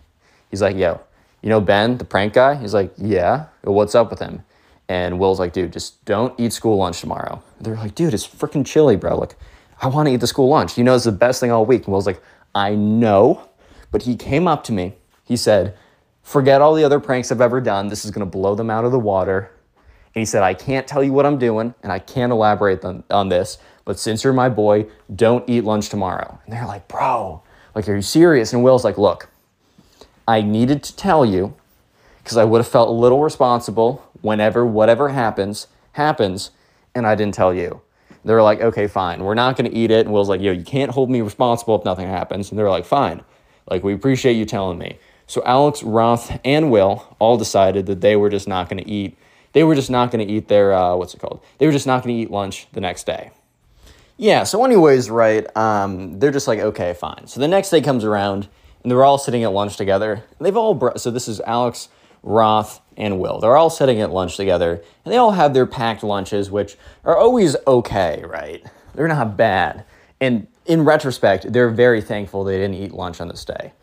He's 0.51 0.61
like, 0.61 0.75
yo, 0.75 1.01
you 1.41 1.49
know 1.49 1.59
Ben, 1.59 1.97
the 1.97 2.05
prank 2.05 2.33
guy? 2.33 2.55
He's 2.55 2.73
like, 2.73 2.93
yeah. 2.97 3.47
Well, 3.63 3.73
what's 3.73 3.95
up 3.95 4.11
with 4.11 4.19
him? 4.19 4.43
And 4.87 5.19
Will's 5.19 5.39
like, 5.39 5.53
dude, 5.53 5.73
just 5.73 6.03
don't 6.05 6.39
eat 6.39 6.53
school 6.53 6.77
lunch 6.77 6.99
tomorrow. 6.99 7.41
They're 7.59 7.75
like, 7.75 7.95
dude, 7.95 8.13
it's 8.13 8.27
freaking 8.27 8.65
chili, 8.65 8.95
bro. 8.95 9.17
Like, 9.17 9.35
I 9.81 9.87
want 9.87 10.07
to 10.07 10.13
eat 10.13 10.19
the 10.21 10.27
school 10.27 10.49
lunch. 10.49 10.77
You 10.77 10.83
know, 10.83 10.95
it's 10.95 11.05
the 11.05 11.11
best 11.11 11.39
thing 11.39 11.51
all 11.51 11.65
week. 11.65 11.85
And 11.85 11.93
Will's 11.93 12.05
like, 12.05 12.21
I 12.53 12.75
know. 12.75 13.49
But 13.91 14.03
he 14.03 14.15
came 14.15 14.47
up 14.47 14.63
to 14.65 14.71
me. 14.71 14.93
He 15.23 15.37
said, 15.37 15.75
forget 16.21 16.61
all 16.61 16.73
the 16.73 16.83
other 16.83 16.99
pranks 16.99 17.31
I've 17.31 17.41
ever 17.41 17.61
done. 17.61 17.87
This 17.87 18.05
is 18.05 18.11
going 18.11 18.25
to 18.25 18.29
blow 18.29 18.55
them 18.55 18.69
out 18.69 18.85
of 18.85 18.91
the 18.91 18.99
water. 18.99 19.51
And 20.13 20.21
he 20.21 20.25
said, 20.25 20.43
I 20.43 20.53
can't 20.53 20.87
tell 20.87 21.03
you 21.03 21.13
what 21.13 21.25
I'm 21.25 21.37
doing 21.37 21.73
and 21.83 21.91
I 21.91 21.99
can't 21.99 22.31
elaborate 22.31 22.83
on, 22.83 23.03
on 23.11 23.29
this, 23.29 23.59
but 23.85 23.99
since 23.99 24.23
you're 24.23 24.33
my 24.33 24.49
boy, 24.49 24.87
don't 25.15 25.47
eat 25.47 25.63
lunch 25.63 25.89
tomorrow. 25.89 26.39
And 26.43 26.53
they're 26.53 26.65
like, 26.65 26.87
bro, 26.87 27.43
like, 27.75 27.87
are 27.87 27.95
you 27.95 28.01
serious? 28.01 28.51
And 28.51 28.63
Will's 28.63 28.83
like, 28.83 28.97
look, 28.97 29.29
I 30.27 30.41
needed 30.41 30.83
to 30.83 30.95
tell 30.95 31.25
you 31.25 31.55
because 32.23 32.37
I 32.37 32.43
would 32.43 32.59
have 32.59 32.67
felt 32.67 32.89
a 32.89 32.91
little 32.91 33.21
responsible 33.21 34.03
whenever 34.21 34.65
whatever 34.65 35.09
happens, 35.09 35.67
happens, 35.93 36.51
and 36.93 37.07
I 37.07 37.15
didn't 37.15 37.35
tell 37.35 37.53
you. 37.53 37.81
They're 38.25 38.43
like, 38.43 38.61
okay, 38.61 38.87
fine, 38.87 39.23
we're 39.23 39.33
not 39.33 39.55
gonna 39.55 39.69
eat 39.71 39.91
it. 39.91 40.05
And 40.05 40.13
Will's 40.13 40.29
like, 40.29 40.41
yo, 40.41 40.51
you 40.51 40.63
can't 40.63 40.91
hold 40.91 41.09
me 41.09 41.21
responsible 41.21 41.75
if 41.77 41.85
nothing 41.85 42.07
happens. 42.07 42.49
And 42.49 42.59
they're 42.59 42.69
like, 42.69 42.85
fine, 42.85 43.23
like, 43.69 43.83
we 43.83 43.93
appreciate 43.93 44.33
you 44.33 44.45
telling 44.45 44.77
me. 44.77 44.99
So 45.27 45.41
Alex, 45.45 45.83
Roth, 45.83 46.39
and 46.43 46.71
Will 46.71 47.15
all 47.19 47.37
decided 47.37 47.85
that 47.85 48.01
they 48.01 48.15
were 48.15 48.29
just 48.29 48.47
not 48.47 48.69
gonna 48.69 48.83
eat. 48.85 49.17
They 49.53 49.63
were 49.63 49.75
just 49.75 49.89
not 49.89 50.11
gonna 50.11 50.23
eat 50.23 50.47
their, 50.47 50.73
uh, 50.73 50.95
what's 50.95 51.13
it 51.13 51.19
called? 51.19 51.41
They 51.57 51.65
were 51.65 51.71
just 51.71 51.87
not 51.87 52.03
gonna 52.03 52.15
eat 52.15 52.31
lunch 52.31 52.67
the 52.73 52.81
next 52.81 53.05
day. 53.05 53.31
Yeah, 54.17 54.43
so 54.43 54.65
anyways, 54.65 55.09
right, 55.09 55.47
um, 55.55 56.19
they're 56.19 56.31
just 56.31 56.47
like, 56.47 56.59
okay, 56.59 56.93
fine. 56.93 57.25
So 57.25 57.39
the 57.39 57.47
next 57.47 57.69
day 57.69 57.79
comes 57.79 58.03
around, 58.03 58.49
and 58.83 58.91
they're 58.91 59.03
all 59.03 59.17
sitting 59.17 59.43
at 59.43 59.53
lunch 59.53 59.77
together. 59.77 60.13
And 60.13 60.45
they've 60.45 60.57
all, 60.57 60.97
so 60.97 61.09
this 61.09 61.27
is 61.27 61.39
Alex, 61.41 61.89
Roth, 62.21 62.81
and 62.99 63.19
Will. 63.19 63.39
They're 63.39 63.57
all 63.57 63.69
sitting 63.69 64.01
at 64.01 64.11
lunch 64.11 64.37
together, 64.37 64.83
and 65.03 65.11
they 65.11 65.17
all 65.17 65.31
have 65.31 65.53
their 65.53 65.65
packed 65.65 66.03
lunches, 66.03 66.51
which 66.51 66.77
are 67.05 67.17
always 67.17 67.55
okay, 67.65 68.23
right? 68.27 68.63
They're 68.93 69.07
not 69.07 69.37
bad. 69.37 69.85
And 70.21 70.47
in 70.65 70.83
retrospect, 70.83 71.51
they're 71.51 71.69
very 71.69 72.01
thankful 72.01 72.43
they 72.43 72.57
didn't 72.57 72.75
eat 72.75 72.91
lunch 72.91 73.21
on 73.21 73.29
this 73.29 73.45
day. 73.45 73.73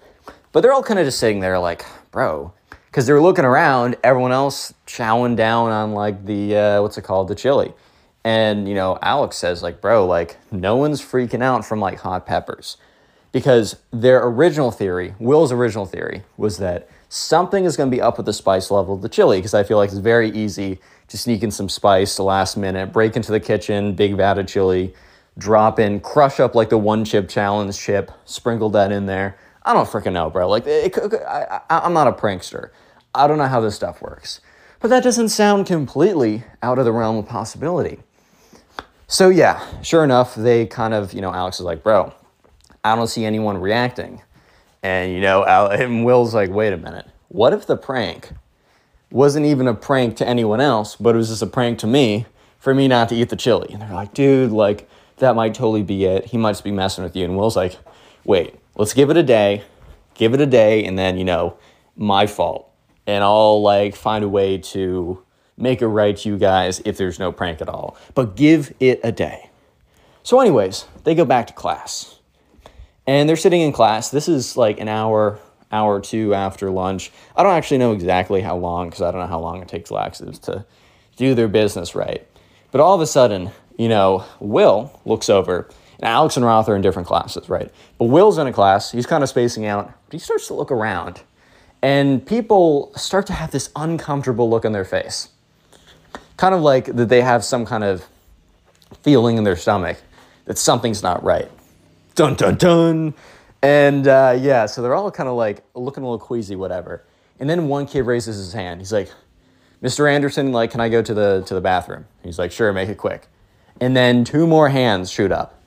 But 0.53 0.61
they're 0.61 0.73
all 0.73 0.83
kind 0.83 1.01
of 1.01 1.07
just 1.07 1.19
sitting 1.19 1.41
there 1.41 1.59
like, 1.59 1.85
bro, 2.13 2.53
because 2.87 3.07
they're 3.07 3.21
looking 3.21 3.45
around, 3.45 3.97
everyone 4.05 4.33
else 4.33 4.73
chowing 4.87 5.35
down 5.35 5.71
on 5.71 5.93
like 5.93 6.25
the, 6.25 6.57
uh, 6.57 6.83
what's 6.83 6.99
it 6.99 7.03
called, 7.03 7.29
the 7.29 7.35
chili. 7.35 7.73
And, 8.25 8.69
you 8.69 8.75
know, 8.75 8.99
Alex 9.03 9.37
says, 9.37 9.63
like, 9.63 9.81
bro, 9.81 10.07
like, 10.07 10.37
no 10.51 10.77
one's 10.77 11.01
freaking 11.01 11.43
out 11.43 11.65
from 11.65 11.81
like 11.81 11.99
hot 11.99 12.27
peppers. 12.27 12.77
Because 13.33 13.77
their 13.93 14.27
original 14.27 14.71
theory, 14.71 15.15
Will's 15.19 15.53
original 15.53 15.87
theory, 15.87 16.23
was 16.37 16.59
that 16.59 16.89
something 17.09 17.65
is 17.65 17.77
going 17.77 17.91
to 17.91 17.97
be 17.97 18.01
up 18.01 18.17
with 18.17 18.27
the 18.27 18.33
spice 18.33 18.71
level 18.71 18.95
of 18.95 19.03
the 19.03 19.09
chili. 19.09 19.39
Because 19.39 19.55
I 19.55 19.63
feel 19.63 19.77
like 19.77 19.91
it's 19.91 19.99
very 19.99 20.31
easy 20.31 20.81
to 21.09 21.19
sneak 21.19 21.43
in 21.43 21.51
some 21.51 21.69
spice 21.69 22.19
last 22.19 22.57
minute, 22.57 22.93
break 22.93 23.17
into 23.17 23.33
the 23.33 23.41
kitchen, 23.41 23.95
big 23.95 24.17
vat 24.17 24.39
of 24.39 24.47
chili, 24.47 24.95
drop 25.39 25.79
in, 25.79 26.01
crush 26.01 26.41
up 26.41 26.55
like 26.55 26.69
the 26.69 26.79
one 26.79 27.05
chip 27.05 27.29
challenge 27.29 27.79
chip, 27.79 28.11
sprinkle 28.25 28.71
that 28.71 28.91
in 28.91 29.07
there. 29.07 29.39
I 29.63 29.73
don't 29.73 29.89
freaking 29.89 30.13
know, 30.13 30.31
bro. 30.31 30.49
Like, 30.49 30.67
it, 30.67 30.97
it, 30.97 31.15
I, 31.23 31.61
I'm 31.71 31.93
not 31.93 32.07
a 32.07 32.13
prankster. 32.13 32.71
I 33.15 33.27
don't 33.27 33.39
know 33.39 33.47
how 33.47 33.61
this 33.61 33.75
stuff 33.75 34.01
works. 34.01 34.41
But 34.81 34.89
that 34.89 35.03
doesn't 35.03 35.31
sound 35.31 35.67
completely 35.67 36.45
out 36.63 36.79
of 36.79 36.85
the 36.85 36.93
realm 36.93 37.17
of 37.17 37.27
possibility. 37.27 37.99
So 39.09 39.29
yeah, 39.29 39.65
sure 39.83 40.05
enough, 40.05 40.35
they 40.35 40.67
kind 40.67 40.93
of, 40.93 41.13
you 41.13 41.21
know, 41.21 41.33
Alex 41.33 41.59
is 41.59 41.65
like, 41.65 41.83
bro, 41.83 42.13
I 42.85 42.95
don't 42.95 43.07
see 43.07 43.25
anyone 43.25 43.59
reacting. 43.59 44.23
And, 44.87 45.13
you 45.13 45.21
know, 45.21 45.43
and 45.43 46.05
Will's 46.05 46.33
like, 46.33 46.49
wait 46.49 46.73
a 46.73 46.77
minute. 46.77 47.09
What 47.27 47.53
if 47.53 47.67
the 47.67 47.77
prank 47.77 48.31
wasn't 49.11 49.45
even 49.45 49.67
a 49.67 49.75
prank 49.75 50.17
to 50.19 50.29
anyone 50.29 50.61
else, 50.61 50.95
but 50.95 51.17
it 51.17 51.19
was 51.19 51.29
just 51.29 51.43
a 51.43 51.47
prank 51.49 51.81
to 51.81 51.89
me 51.89 52.27
for 52.61 52.73
me 52.73 52.87
not 52.87 53.09
to 53.09 53.17
eat 53.17 53.29
the 53.29 53.35
chili? 53.35 53.71
And 53.73 53.83
they're 53.83 53.93
like, 53.93 54.15
dude, 54.15 54.53
like, 54.53 54.89
that 55.17 55.35
might 55.35 55.55
totally 55.55 55.83
be 55.83 56.05
it. 56.05 56.27
He 56.27 56.39
might 56.39 56.53
just 56.53 56.63
be 56.63 56.71
messing 56.71 57.03
with 57.03 57.17
you. 57.17 57.25
And 57.25 57.37
Will's 57.37 57.57
like, 57.57 57.77
wait, 58.25 58.55
let's 58.77 58.95
give 58.95 59.11
it 59.11 59.17
a 59.17 59.25
day, 59.25 59.65
give 60.15 60.35
it 60.35 60.41
a 60.41 60.47
day, 60.47 60.85
and 60.85 60.97
then, 60.97 61.19
you 61.19 61.25
know, 61.25 61.59
my 61.97 62.29
fault. 62.29 62.71
And 63.09 63.25
I'll 63.25 63.61
like 63.61 63.97
find 63.97 64.23
a 64.23 64.29
way 64.29 64.57
to 64.59 65.21
make 65.57 65.83
it 65.83 65.89
right 65.89 66.17
to 66.17 66.29
you 66.29 66.39
guys 66.39 66.81
if 66.85 66.97
there's 66.97 67.19
no 67.19 67.33
prank 67.33 67.61
at 67.61 67.69
all. 67.69 67.97
But 68.15 68.37
give 68.37 68.73
it 68.79 69.01
a 69.03 69.11
day. 69.11 69.51
So, 70.23 70.39
anyways, 70.39 70.85
they 71.03 71.17
go 71.17 71.25
back 71.25 71.49
to 71.49 71.53
class. 71.53 72.16
And 73.07 73.29
they're 73.29 73.37
sitting 73.37 73.61
in 73.61 73.73
class. 73.73 74.11
This 74.11 74.29
is 74.29 74.57
like 74.57 74.81
an 74.81 74.89
hour, 74.89 75.39
hour 75.71 75.97
or 75.97 76.01
two 76.01 76.35
after 76.35 76.71
lunch. 76.71 77.13
I 77.37 77.43
don't 77.43 77.53
actually 77.53 77.79
know 77.79 77.93
exactly 77.93 78.41
how 78.41 78.57
long 78.57 78.89
because 78.89 79.03
I 79.03 79.11
don't 79.11 79.21
know 79.21 79.27
how 79.27 79.41
long 79.41 79.63
it 79.63 79.69
takes 79.69 79.91
laxatives 79.91 80.39
to 80.41 80.65
do 81.17 81.35
their 81.35 81.49
business 81.49 81.95
right. 81.95 82.27
But 82.71 82.81
all 82.81 82.95
of 82.95 83.01
a 83.01 83.07
sudden, 83.07 83.51
you 83.79 83.89
know, 83.89 84.25
Will 84.41 85.01
looks 85.05 85.29
over, 85.29 85.69
and 85.99 86.05
Alex 86.05 86.37
and 86.37 86.45
Roth 86.45 86.69
are 86.69 86.77
in 86.77 86.83
different 86.83 87.09
classes, 87.09 87.49
right? 87.49 87.71
But 87.99 88.07
Will's 88.07 88.39
in 88.39 88.47
a 88.47 88.53
class, 88.53 88.93
he's 88.93 89.07
kind 89.07 89.23
of 89.23 89.29
spacing 89.29 89.67
out, 89.67 89.87
but 90.07 90.13
he 90.13 90.19
starts 90.19 90.47
to 90.49 90.55
look 90.55 90.71
around, 90.71 91.23
and 91.83 92.27
people 92.27 92.93
start 92.97 93.27
to 93.29 93.33
have 93.33 93.51
this 93.51 93.71
uncomfortable 93.77 94.51
look 94.51 94.65
on 94.65 94.73
their 94.73 94.85
face. 94.85 95.29
Kind 96.37 96.55
of 96.55 96.61
like 96.61 96.87
that 96.87 97.09
they 97.09 97.23
have 97.23 97.45
some 97.45 97.65
kind 97.65 97.85
of 97.85 98.05
feeling 99.03 99.39
in 99.39 99.45
their 99.45 99.57
stomach 99.57 99.99
that 100.45 100.59
something's 100.59 101.03
not 101.03 101.23
right. 101.23 101.51
Dun 102.17 102.35
dun 102.35 102.57
dun. 102.57 103.15
And 103.63 104.09
uh, 104.09 104.39
yeah, 104.41 104.65
so 104.67 104.81
they're 104.83 104.95
all 104.95 105.11
kind 105.11 105.29
of 105.29 105.37
like 105.37 105.63
looking 105.75 106.03
a 106.03 106.07
little 106.07 106.19
queasy, 106.19 106.57
whatever. 106.57 107.05
And 107.39 107.49
then 107.49 107.69
one 107.69 107.87
kid 107.87 108.03
raises 108.03 108.37
his 108.37 108.55
hand. 108.55 108.81
He's 108.81 108.93
like, 108.93 109.11
Mr. 109.83 110.11
Anderson, 110.11 110.51
like, 110.51 110.71
can 110.71 110.81
I 110.81 110.89
go 110.89 111.03
to 111.03 111.13
the 111.13 111.45
to 111.47 111.55
the 111.55 111.61
bathroom? 111.61 112.07
He's 112.25 112.39
like, 112.39 112.53
sure, 112.53 112.73
make 112.73 112.89
it 112.89 112.97
quick. 112.97 113.29
And 113.83 113.95
then 113.95 114.25
two 114.25 114.47
more 114.47 114.71
hands 114.71 115.11
shoot 115.11 115.31
up. 115.31 115.63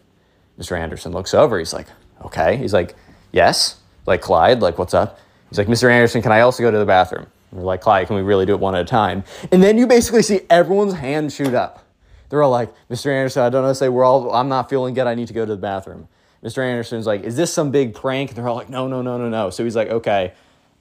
Mr. 0.59 0.77
Anderson 0.77 1.11
looks 1.11 1.35
over. 1.35 1.59
He's 1.59 1.71
like, 1.71 1.85
okay. 2.25 2.57
He's 2.57 2.73
like, 2.73 2.95
yes. 3.31 3.77
Like, 4.07 4.21
Clyde, 4.21 4.59
like, 4.59 4.79
what's 4.79 4.95
up? 4.95 5.19
He's 5.49 5.59
like, 5.59 5.67
Mr. 5.67 5.91
Anderson, 5.91 6.23
can 6.23 6.31
I 6.31 6.41
also 6.41 6.63
go 6.63 6.71
to 6.71 6.79
the 6.79 6.85
bathroom? 6.85 7.27
we're 7.51 7.63
like, 7.63 7.81
Clyde, 7.81 8.07
can 8.07 8.15
we 8.15 8.23
really 8.23 8.47
do 8.47 8.53
it 8.53 8.59
one 8.59 8.75
at 8.75 8.81
a 8.81 8.85
time? 8.85 9.23
And 9.51 9.61
then 9.61 9.77
you 9.77 9.85
basically 9.85 10.23
see 10.23 10.41
everyone's 10.49 10.95
hand 10.95 11.31
shoot 11.31 11.53
up. 11.53 11.85
They're 12.29 12.41
all 12.41 12.51
like, 12.51 12.71
Mr. 12.89 13.07
Anderson, 13.07 13.43
I 13.43 13.49
don't 13.49 13.63
know, 13.63 13.73
say 13.73 13.89
we're 13.89 14.03
all, 14.03 14.33
I'm 14.33 14.49
not 14.49 14.69
feeling 14.69 14.93
good. 14.95 15.07
I 15.07 15.15
need 15.15 15.27
to 15.27 15.33
go 15.33 15.45
to 15.45 15.51
the 15.51 15.61
bathroom. 15.61 16.07
Mr. 16.43 16.59
Anderson's 16.59 17.05
like, 17.05 17.23
is 17.23 17.35
this 17.35 17.53
some 17.53 17.71
big 17.71 17.93
prank? 17.93 18.29
And 18.29 18.37
they're 18.37 18.47
all 18.47 18.55
like, 18.55 18.69
no, 18.69 18.87
no, 18.87 19.01
no, 19.01 19.17
no, 19.17 19.29
no. 19.29 19.49
So 19.49 19.63
he's 19.63 19.75
like, 19.75 19.89
okay, 19.89 20.33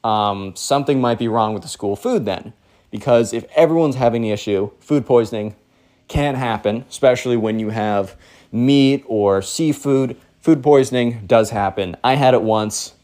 um, 0.04 0.54
something 0.54 1.00
might 1.00 1.18
be 1.18 1.28
wrong 1.28 1.52
with 1.52 1.62
the 1.62 1.68
school 1.68 1.96
food 1.96 2.24
then. 2.24 2.52
Because 2.90 3.32
if 3.32 3.44
everyone's 3.54 3.96
having 3.96 4.22
the 4.22 4.30
issue, 4.30 4.70
food 4.80 5.04
poisoning 5.04 5.56
can 6.06 6.36
happen, 6.36 6.84
especially 6.88 7.36
when 7.36 7.58
you 7.58 7.70
have 7.70 8.16
meat 8.50 9.04
or 9.06 9.42
seafood. 9.42 10.16
Food 10.40 10.62
poisoning 10.62 11.26
does 11.26 11.50
happen. 11.50 11.96
I 12.02 12.14
had 12.14 12.34
it 12.34 12.42
once 12.42 12.94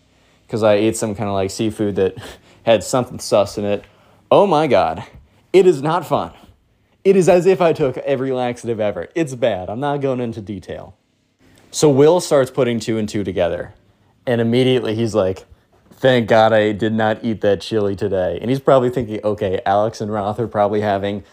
because 0.47 0.63
I 0.63 0.75
ate 0.75 0.97
some 0.97 1.15
kind 1.15 1.29
of 1.29 1.35
like 1.35 1.51
seafood 1.51 1.97
that 1.97 2.17
had 2.65 2.83
something 2.83 3.19
sus 3.19 3.59
in 3.59 3.65
it. 3.65 3.85
Oh 4.31 4.47
my 4.47 4.67
God, 4.67 5.05
it 5.53 5.67
is 5.67 5.83
not 5.83 6.07
fun. 6.07 6.33
It 7.05 7.17
is 7.17 7.29
as 7.29 7.45
if 7.45 7.61
I 7.61 7.75
took 7.75 7.99
every 7.99 8.33
laxative 8.33 8.81
ever. 8.81 9.09
It's 9.15 9.35
bad. 9.35 9.69
I'm 9.69 9.81
not 9.81 10.01
going 10.01 10.21
into 10.21 10.41
detail. 10.41 10.97
So 11.75 11.91
Will 11.91 12.21
starts 12.21 12.53
putting 12.53 12.79
two 12.79 12.99
and 12.99 13.09
two 13.09 13.25
together. 13.25 13.75
And 14.29 14.41
immediately 14.41 14.95
he's 14.95 15.13
like, 15.13 15.45
Thank 15.91 16.29
God 16.29 16.53
I 16.53 16.71
did 16.71 16.93
not 16.93 17.25
eat 17.25 17.41
that 17.41 17.63
chili 17.63 17.97
today. 17.97 18.39
And 18.41 18.49
he's 18.49 18.61
probably 18.61 18.91
thinking, 18.91 19.19
okay, 19.25 19.61
Alex 19.67 20.01
and 20.01 20.13
Roth 20.13 20.39
are 20.39 20.47
probably 20.47 20.83
having, 20.83 21.25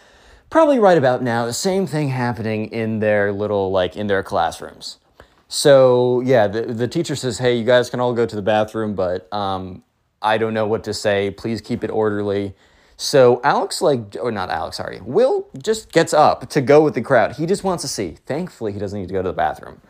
probably 0.50 0.80
right 0.80 0.98
about 0.98 1.22
now, 1.22 1.46
the 1.46 1.52
same 1.52 1.86
thing 1.86 2.08
happening 2.08 2.72
in 2.72 2.98
their 2.98 3.32
little, 3.32 3.70
like, 3.70 3.96
in 3.96 4.08
their 4.08 4.24
classrooms. 4.24 4.98
So, 5.46 6.20
yeah, 6.22 6.48
the, 6.48 6.62
the 6.62 6.88
teacher 6.88 7.14
says, 7.14 7.38
hey, 7.38 7.54
you 7.54 7.64
guys 7.64 7.88
can 7.88 8.00
all 8.00 8.12
go 8.12 8.26
to 8.26 8.34
the 8.34 8.42
bathroom, 8.42 8.96
but 8.96 9.32
um, 9.32 9.84
I 10.20 10.38
don't 10.38 10.54
know 10.54 10.66
what 10.66 10.82
to 10.84 10.94
say. 10.94 11.30
Please 11.30 11.60
keep 11.60 11.84
it 11.84 11.90
orderly. 11.90 12.54
So 12.96 13.40
Alex, 13.44 13.80
like, 13.80 14.16
or 14.20 14.32
not 14.32 14.50
Alex, 14.50 14.78
sorry, 14.78 15.00
Will 15.02 15.48
just 15.56 15.92
gets 15.92 16.12
up 16.12 16.48
to 16.50 16.60
go 16.60 16.82
with 16.82 16.94
the 16.94 17.02
crowd. 17.02 17.36
He 17.36 17.46
just 17.46 17.62
wants 17.62 17.82
to 17.82 17.88
see. 17.88 18.16
Thankfully, 18.26 18.72
he 18.72 18.80
doesn't 18.80 18.98
need 18.98 19.08
to 19.08 19.14
go 19.14 19.22
to 19.22 19.28
the 19.28 19.34
bathroom. 19.34 19.80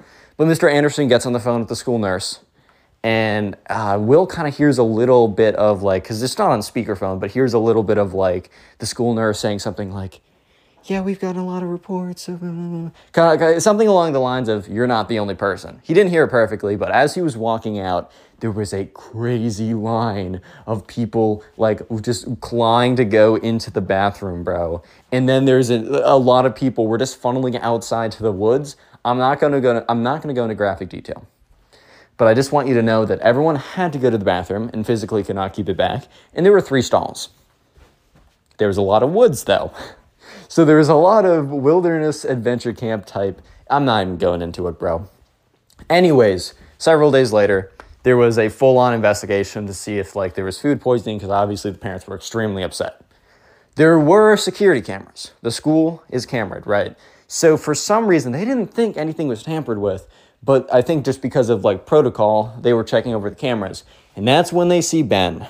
But 0.43 0.49
Mr. 0.49 0.69
Anderson 0.69 1.07
gets 1.07 1.25
on 1.25 1.33
the 1.33 1.39
phone 1.39 1.61
with 1.61 1.69
the 1.69 1.77
school 1.77 2.01
nurse, 2.01 2.41
and 3.05 3.57
uh, 3.71 3.97
Will 4.01 4.27
kind 4.27 4.49
of 4.49 4.57
hears 4.57 4.77
a 4.77 4.83
little 4.83 5.29
bit 5.29 5.55
of 5.55 5.85
like, 5.85 6.03
because 6.03 6.21
it's 6.21 6.37
not 6.37 6.51
on 6.51 6.59
speakerphone, 6.59 7.21
but 7.21 7.31
hears 7.31 7.55
a 7.55 7.61
little 7.61 7.85
bit 7.85 7.97
of 7.97 8.13
like 8.13 8.51
the 8.79 8.87
school 8.87 9.15
nurse 9.15 9.39
saying 9.39 9.61
something 9.61 9.93
like, 9.93 10.21
yeah, 10.83 11.01
we've 11.01 11.21
got 11.21 11.37
a 11.37 11.43
lot 11.43 11.63
of 11.63 11.69
reports. 11.69 12.27
Of, 12.27 12.41
mm, 12.41 12.91
mm, 12.91 12.93
mm, 13.13 13.63
something 13.63 13.87
along 13.87 14.15
the 14.15 14.19
lines 14.19 14.49
of, 14.49 14.67
you're 14.67 14.89
not 14.89 15.09
the 15.09 15.21
only 15.21 15.37
person. 15.37 15.81
He 15.85 15.95
didn't 15.95 16.11
hear 16.11 16.25
it 16.25 16.31
perfectly, 16.31 16.75
but 16.75 16.91
as 16.91 17.15
he 17.15 17.23
was 17.23 17.37
walking 17.37 17.79
out, 17.79 18.11
there 18.41 18.51
was 18.51 18.75
a 18.75 18.87
crazy 18.87 19.75
line 19.75 20.41
of 20.67 20.89
people 20.89 21.45
like 21.57 21.83
just 22.01 22.41
clawing 22.41 22.97
to 22.97 23.05
go 23.05 23.37
into 23.37 23.71
the 23.71 23.81
bathroom, 23.81 24.43
bro. 24.43 24.83
And 25.13 25.29
then 25.29 25.45
there's 25.45 25.71
a, 25.71 25.77
a 26.03 26.19
lot 26.19 26.47
of 26.47 26.57
people 26.57 26.89
were 26.89 26.99
just 26.99 27.23
funneling 27.23 27.61
outside 27.61 28.11
to 28.11 28.25
the 28.25 28.33
woods. 28.33 28.75
I'm 29.05 29.19
not 29.19 29.41
gonna 29.41 29.61
go. 29.61 29.85
I'm 29.89 30.03
not 30.03 30.23
gonna 30.23 30.35
go 30.35 30.45
into 30.45 30.55
graphic 30.55 30.89
detail, 30.89 31.27
but 32.17 32.29
I 32.29 32.35
just 32.35 32.53
want 32.53 32.69
you 32.69 32.75
to 32.75 32.83
know 32.83 33.05
that 33.05 33.19
everyone 33.21 33.57
had 33.57 33.93
to 33.95 33.99
go 33.99 34.11
to 34.11 34.19
the 34.19 34.25
bathroom 34.25 34.71
and 34.73 34.87
physically 34.87 35.25
could 35.25 35.37
not 35.37 35.53
keep 35.53 35.69
it 35.69 35.77
back. 35.77 36.05
And 36.35 36.47
there 36.47 36.53
were 36.53 36.61
three 36.61 36.83
stalls. 36.83 37.31
There 38.59 38.69
was 38.69 38.77
a 38.77 38.83
lot 38.83 39.03
of 39.03 39.11
woods 39.11 39.45
though. 39.45 39.73
So 40.49 40.67
there 40.67 40.77
was 40.77 40.89
a 40.91 40.95
lot 40.95 41.25
of 41.25 41.49
wilderness 41.49 42.25
adventure 42.25 42.75
camp 42.75 43.07
type. 43.07 43.41
I'm 43.71 43.87
not 43.87 44.03
even 44.03 44.19
going 44.19 44.43
into 44.43 44.69
it, 44.69 44.79
bro. 44.79 45.09
Anyways, 45.89 46.53
several 46.77 47.11
days 47.11 47.33
later, 47.33 47.73
there 48.03 48.17
was 48.17 48.39
a 48.39 48.49
full-on 48.49 48.93
investigation 48.93 49.67
to 49.67 49.75
see 49.75 49.99
if 49.99 50.15
like 50.15 50.35
there 50.35 50.45
was 50.45 50.61
food 50.61 50.81
poisoning 50.81 51.19
because 51.19 51.31
obviously 51.31 51.71
the 51.71 51.79
parents 51.79 52.07
were 52.07 52.17
extremely 52.17 52.63
upset. 52.63 53.01
There 53.77 53.99
were 53.99 54.37
security 54.37 54.83
cameras. 54.83 55.33
The 55.41 55.51
school 55.51 56.03
is 56.11 56.27
cameraed, 56.27 56.67
right? 56.67 56.97
So 57.35 57.57
for 57.57 57.75
some 57.75 58.09
reason 58.09 58.33
they 58.33 58.45
didn't 58.45 58.75
think 58.75 58.99
anything 58.99 59.27
was 59.27 59.43
tampered 59.43 59.79
with, 59.79 60.07
but 60.43 60.69
I 60.71 60.83
think 60.83 61.03
just 61.03 61.23
because 61.23 61.49
of 61.49 61.65
like 61.65 61.87
protocol, 61.87 62.55
they 62.61 62.75
were 62.75 62.85
checking 62.85 63.15
over 63.15 63.31
the 63.31 63.37
cameras. 63.37 63.85
And 64.15 64.29
that's 64.29 64.53
when 64.53 64.69
they 64.69 64.83
see 64.83 65.03
Ben 65.03 65.49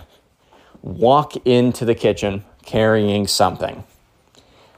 walk 0.81 1.35
into 1.45 1.85
the 1.85 1.97
kitchen 1.97 2.45
carrying 2.65 3.27
something. 3.27 3.83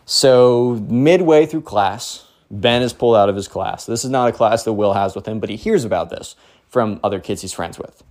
So, 0.06 0.82
midway 0.88 1.44
through 1.44 1.60
class, 1.60 2.26
Ben 2.50 2.80
is 2.80 2.94
pulled 2.94 3.16
out 3.16 3.28
of 3.28 3.36
his 3.36 3.48
class. 3.48 3.84
This 3.84 4.02
is 4.02 4.10
not 4.10 4.30
a 4.30 4.32
class 4.32 4.64
that 4.64 4.72
Will 4.72 4.94
has 4.94 5.14
with 5.14 5.28
him, 5.28 5.40
but 5.40 5.50
he 5.50 5.56
hears 5.56 5.84
about 5.84 6.08
this 6.08 6.36
from 6.68 7.00
other 7.04 7.20
kids 7.20 7.42
he's 7.42 7.52
friends 7.52 7.78
with. 7.78 8.02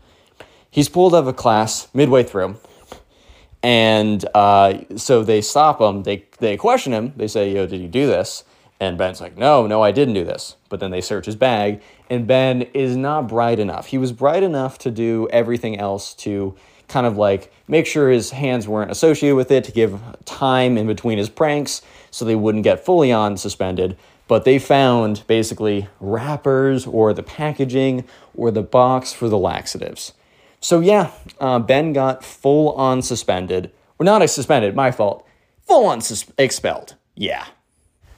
He's 0.70 0.88
pulled 0.88 1.16
out 1.16 1.20
of 1.20 1.28
a 1.28 1.34
class 1.34 1.88
midway 1.96 2.22
through, 2.22 2.58
and 3.64 4.24
uh, 4.36 4.82
so 4.98 5.24
they 5.24 5.42
stop 5.42 5.82
him. 5.82 6.04
They, 6.04 6.26
they 6.38 6.58
question 6.58 6.94
him. 6.94 7.14
They 7.18 7.28
say, 7.28 7.52
Yo, 7.52 7.66
did 7.66 7.82
you 7.82 7.88
do 7.88 8.06
this? 8.06 8.44
And 8.80 8.98
Ben's 8.98 9.22
like, 9.22 9.38
No, 9.38 9.68
no, 9.68 9.82
I 9.82 9.92
didn't 9.92 10.14
do 10.14 10.26
this. 10.26 10.58
But 10.70 10.80
then 10.80 10.92
they 10.92 11.02
search 11.02 11.26
his 11.26 11.36
bag, 11.36 11.82
and 12.10 12.28
Ben 12.28 12.64
is 12.74 12.96
not 12.98 13.28
bright 13.28 13.60
enough. 13.60 13.88
He 13.88 13.98
was 13.98 14.12
bright 14.12 14.44
enough 14.44 14.78
to 14.80 14.92
do 14.92 15.28
everything 15.32 15.80
else 15.80 16.14
to 16.16 16.56
kind 16.88 17.08
of 17.08 17.18
like 17.18 17.52
make 17.68 17.86
sure 17.86 18.10
his 18.10 18.32
hands 18.32 18.68
weren't 18.68 18.92
associated 18.92 19.36
with 19.36 19.52
it 19.52 19.64
to 19.64 19.72
give 19.72 20.00
time 20.26 20.78
in 20.78 20.86
between 20.86 21.18
his 21.18 21.30
pranks 21.30 21.82
so 22.12 22.26
they 22.26 22.36
wouldn't 22.36 22.64
get 22.64 22.86
fully 22.86 23.12
on 23.12 23.38
suspended. 23.38 23.98
But 24.28 24.46
they 24.46 24.60
found 24.60 25.24
basically 25.28 25.88
wrappers 26.00 26.86
or 26.88 27.14
the 27.14 27.24
packaging 27.24 28.06
or 28.36 28.52
the 28.52 28.62
box 28.62 29.12
for 29.12 29.28
the 29.28 29.38
laxatives. 29.38 30.14
So 30.60 30.80
yeah, 30.80 31.12
uh, 31.40 31.60
Ben 31.60 31.94
got 31.94 32.24
full 32.24 32.72
on 32.74 33.02
suspended. 33.02 33.72
Or 34.00 34.06
not 34.06 34.28
suspended, 34.30 34.76
my 34.76 34.92
fault. 34.92 35.28
Full 35.68 35.86
on 35.86 36.02
sus- 36.02 36.32
expelled. 36.38 36.96
Yeah. 37.16 37.46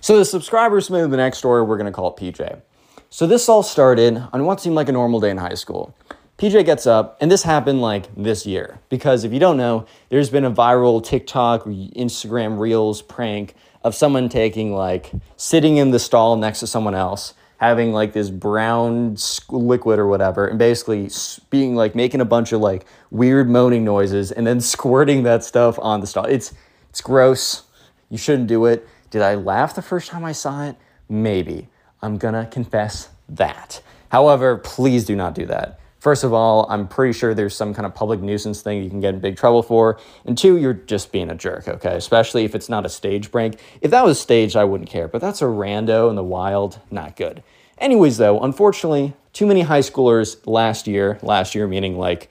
So 0.06 0.20
the 0.20 0.26
subscribers 0.26 0.86
submitted 0.86 1.10
the 1.10 1.18
next 1.18 1.40
story. 1.40 1.64
We're 1.64 1.78
going 1.78 1.92
to 1.92 1.92
call 1.92 2.16
it 2.16 2.22
PJ. 2.22 2.62
So 3.10 3.26
this 3.26 3.50
all 3.50 3.64
started 3.64 4.24
on 4.34 4.46
what 4.46 4.62
seemed 4.62 4.76
like 4.76 4.88
a 4.88 4.92
normal 4.92 5.20
day 5.20 5.32
in 5.32 5.38
high 5.38 5.56
school. 5.56 5.96
PJ 6.38 6.64
gets 6.64 6.86
up, 6.86 7.18
and 7.20 7.32
this 7.32 7.42
happened 7.42 7.82
like 7.82 8.14
this 8.16 8.46
year. 8.46 8.78
Because 8.90 9.24
if 9.24 9.34
you 9.34 9.40
don't 9.40 9.58
know, 9.58 9.88
there's 10.10 10.30
been 10.30 10.46
a 10.46 10.52
viral 10.52 11.04
TikTok, 11.04 11.64
Instagram 11.64 12.60
Reels 12.60 13.02
prank 13.02 13.56
of 13.84 13.96
someone 13.96 14.30
taking 14.30 14.74
like 14.74 15.12
sitting 15.38 15.78
in 15.78 15.90
the 15.90 15.98
stall 15.98 16.36
next 16.36 16.60
to 16.60 16.68
someone 16.68 16.94
else, 16.94 17.34
having 17.58 17.92
like 17.92 18.14
this 18.14 18.30
brown 18.30 19.18
liquid 19.50 19.98
or 19.98 20.06
whatever, 20.06 20.46
and 20.46 20.60
basically 20.60 21.10
being 21.50 21.74
like 21.76 21.96
making 21.96 22.22
a 22.22 22.26
bunch 22.26 22.52
of 22.52 22.62
like 22.62 22.86
weird 23.10 23.50
moaning 23.50 23.84
noises 23.84 24.32
and 24.32 24.46
then 24.46 24.62
squirting 24.76 25.24
that 25.24 25.44
stuff 25.44 25.80
on 25.80 26.00
the 26.00 26.06
stall. 26.06 26.26
It's 26.26 26.54
it's 26.92 27.02
gross. 27.02 27.64
You 28.12 28.20
shouldn't 28.20 28.48
do 28.48 28.68
it. 28.68 28.88
Did 29.10 29.22
I 29.22 29.36
laugh 29.36 29.76
the 29.76 29.82
first 29.82 30.10
time 30.10 30.24
I 30.26 30.32
saw 30.32 30.66
it? 30.66 30.76
Maybe. 31.10 31.68
I'm 32.02 32.18
gonna 32.18 32.46
confess 32.46 33.10
that. 33.30 33.82
However, 34.10 34.58
please 34.58 35.06
do 35.06 35.16
not 35.16 35.36
do 35.36 35.46
that. 35.48 35.80
First 36.00 36.24
of 36.24 36.34
all, 36.34 36.68
I'm 36.70 36.88
pretty 36.88 37.14
sure 37.14 37.34
there's 37.34 37.56
some 37.56 37.74
kind 37.74 37.86
of 37.86 37.96
public 37.96 38.22
nuisance 38.22 38.62
thing 38.62 38.84
you 38.84 38.92
can 38.92 39.00
get 39.00 39.16
in 39.16 39.20
big 39.20 39.38
trouble 39.38 39.64
for. 39.64 40.00
And 40.26 40.38
two, 40.38 40.58
you're 40.58 40.76
just 40.76 41.12
being 41.12 41.32
a 41.32 41.36
jerk, 41.36 41.68
okay? 41.68 41.96
Especially 41.96 42.46
if 42.46 42.54
it's 42.54 42.70
not 42.70 42.86
a 42.86 42.90
stage 42.90 43.32
prank. 43.32 43.60
If 43.82 43.90
that 43.90 44.06
was 44.06 44.20
staged, 44.20 44.56
I 44.56 44.66
wouldn't 44.66 44.88
care. 44.88 45.08
But 45.08 45.22
that's 45.22 45.42
a 45.42 45.46
rando 45.46 46.12
in 46.12 46.16
the 46.16 46.24
wild, 46.24 46.80
not 46.92 47.16
good. 47.16 47.42
Anyways, 47.80 48.18
though, 48.18 48.40
unfortunately, 48.40 49.16
too 49.34 49.48
many 49.48 49.62
high 49.62 49.80
schoolers 49.80 50.38
last 50.46 50.86
year, 50.86 51.18
last 51.24 51.56
year 51.56 51.68
meaning 51.68 51.98
like 51.98 52.30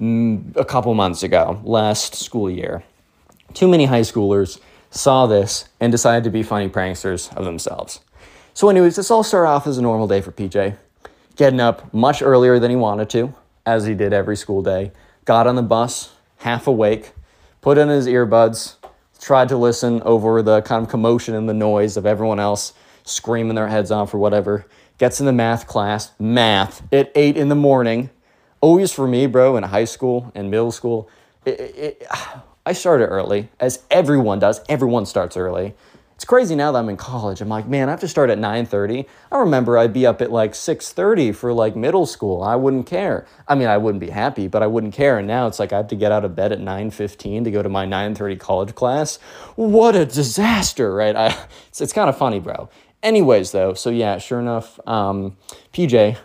mm, 0.00 0.56
a 0.56 0.64
couple 0.64 0.94
months 0.94 1.22
ago, 1.22 1.60
last 1.64 2.14
school 2.14 2.50
year, 2.50 2.82
too 3.52 3.68
many 3.68 3.84
high 3.84 4.00
schoolers 4.00 4.58
saw 4.92 5.26
this 5.26 5.64
and 5.80 5.90
decided 5.90 6.22
to 6.24 6.30
be 6.30 6.42
funny 6.42 6.68
pranksters 6.68 7.34
of 7.34 7.44
themselves. 7.44 8.00
So, 8.54 8.68
anyways, 8.68 8.96
this 8.96 9.10
all 9.10 9.24
started 9.24 9.48
off 9.48 9.66
as 9.66 9.78
a 9.78 9.82
normal 9.82 10.06
day 10.06 10.20
for 10.20 10.30
PJ. 10.30 10.76
Getting 11.36 11.60
up 11.60 11.92
much 11.92 12.22
earlier 12.22 12.58
than 12.58 12.70
he 12.70 12.76
wanted 12.76 13.08
to, 13.10 13.34
as 13.64 13.86
he 13.86 13.94
did 13.94 14.12
every 14.12 14.36
school 14.36 14.62
day. 14.62 14.92
Got 15.24 15.46
on 15.46 15.56
the 15.56 15.62
bus, 15.62 16.14
half 16.38 16.66
awake, 16.66 17.12
put 17.62 17.78
in 17.78 17.88
his 17.88 18.06
earbuds, 18.06 18.76
tried 19.18 19.48
to 19.48 19.56
listen 19.56 20.02
over 20.02 20.42
the 20.42 20.60
kind 20.62 20.84
of 20.84 20.90
commotion 20.90 21.34
and 21.34 21.48
the 21.48 21.54
noise 21.54 21.96
of 21.96 22.04
everyone 22.04 22.38
else 22.38 22.74
screaming 23.04 23.54
their 23.54 23.68
heads 23.68 23.90
off 23.90 24.12
or 24.12 24.18
whatever. 24.18 24.66
Gets 24.98 25.20
in 25.20 25.26
the 25.26 25.32
math 25.32 25.66
class, 25.66 26.12
math, 26.18 26.82
at 26.92 27.10
8 27.14 27.36
in 27.36 27.48
the 27.48 27.54
morning. 27.54 28.10
Always 28.60 28.92
for 28.92 29.08
me, 29.08 29.26
bro, 29.26 29.56
in 29.56 29.62
high 29.62 29.86
school 29.86 30.30
and 30.34 30.50
middle 30.50 30.70
school. 30.70 31.08
It, 31.44 31.60
it, 31.60 32.06
I 32.64 32.72
started 32.74 33.06
early, 33.06 33.48
as 33.58 33.82
everyone 33.90 34.38
does. 34.38 34.60
Everyone 34.68 35.04
starts 35.04 35.36
early. 35.36 35.74
It's 36.14 36.24
crazy 36.24 36.54
now 36.54 36.70
that 36.70 36.78
I'm 36.78 36.88
in 36.88 36.96
college. 36.96 37.40
I'm 37.40 37.48
like, 37.48 37.66
man, 37.66 37.88
I 37.88 37.90
have 37.90 38.00
to 38.00 38.06
start 38.06 38.30
at 38.30 38.38
9:30. 38.38 39.06
I 39.32 39.38
remember 39.38 39.76
I'd 39.76 39.92
be 39.92 40.06
up 40.06 40.22
at 40.22 40.30
like 40.30 40.52
6:30 40.52 41.34
for 41.34 41.52
like 41.52 41.74
middle 41.74 42.06
school. 42.06 42.44
I 42.44 42.54
wouldn't 42.54 42.86
care. 42.86 43.26
I 43.48 43.56
mean, 43.56 43.66
I 43.66 43.78
wouldn't 43.78 43.98
be 43.98 44.10
happy, 44.10 44.46
but 44.46 44.62
I 44.62 44.68
wouldn't 44.68 44.94
care. 44.94 45.18
And 45.18 45.26
now 45.26 45.48
it's 45.48 45.58
like 45.58 45.72
I 45.72 45.78
have 45.78 45.88
to 45.88 45.96
get 45.96 46.12
out 46.12 46.24
of 46.24 46.36
bed 46.36 46.52
at 46.52 46.60
9:15 46.60 47.42
to 47.42 47.50
go 47.50 47.60
to 47.60 47.68
my 47.68 47.84
9:30 47.84 48.38
college 48.38 48.74
class. 48.76 49.16
What 49.56 49.96
a 49.96 50.06
disaster, 50.06 50.94
right? 50.94 51.16
I, 51.16 51.36
it's, 51.68 51.80
it's 51.80 51.92
kind 51.92 52.08
of 52.08 52.16
funny, 52.16 52.38
bro. 52.38 52.68
Anyways, 53.02 53.50
though, 53.50 53.74
so 53.74 53.90
yeah, 53.90 54.18
sure 54.18 54.38
enough, 54.38 54.78
um, 54.86 55.36
PJ, 55.72 56.16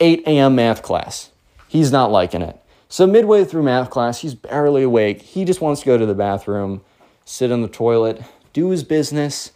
8 0.00 0.22
a.m. 0.26 0.54
math 0.54 0.80
class. 0.80 1.32
He's 1.68 1.92
not 1.92 2.10
liking 2.10 2.40
it. 2.40 2.58
So 2.90 3.06
midway 3.06 3.44
through 3.44 3.64
math 3.64 3.90
class, 3.90 4.20
he's 4.20 4.34
barely 4.34 4.82
awake. 4.82 5.20
He 5.20 5.44
just 5.44 5.60
wants 5.60 5.80
to 5.80 5.86
go 5.86 5.98
to 5.98 6.06
the 6.06 6.14
bathroom, 6.14 6.80
sit 7.24 7.50
in 7.50 7.60
the 7.60 7.68
toilet, 7.68 8.22
do 8.54 8.70
his 8.70 8.82
business, 8.82 9.52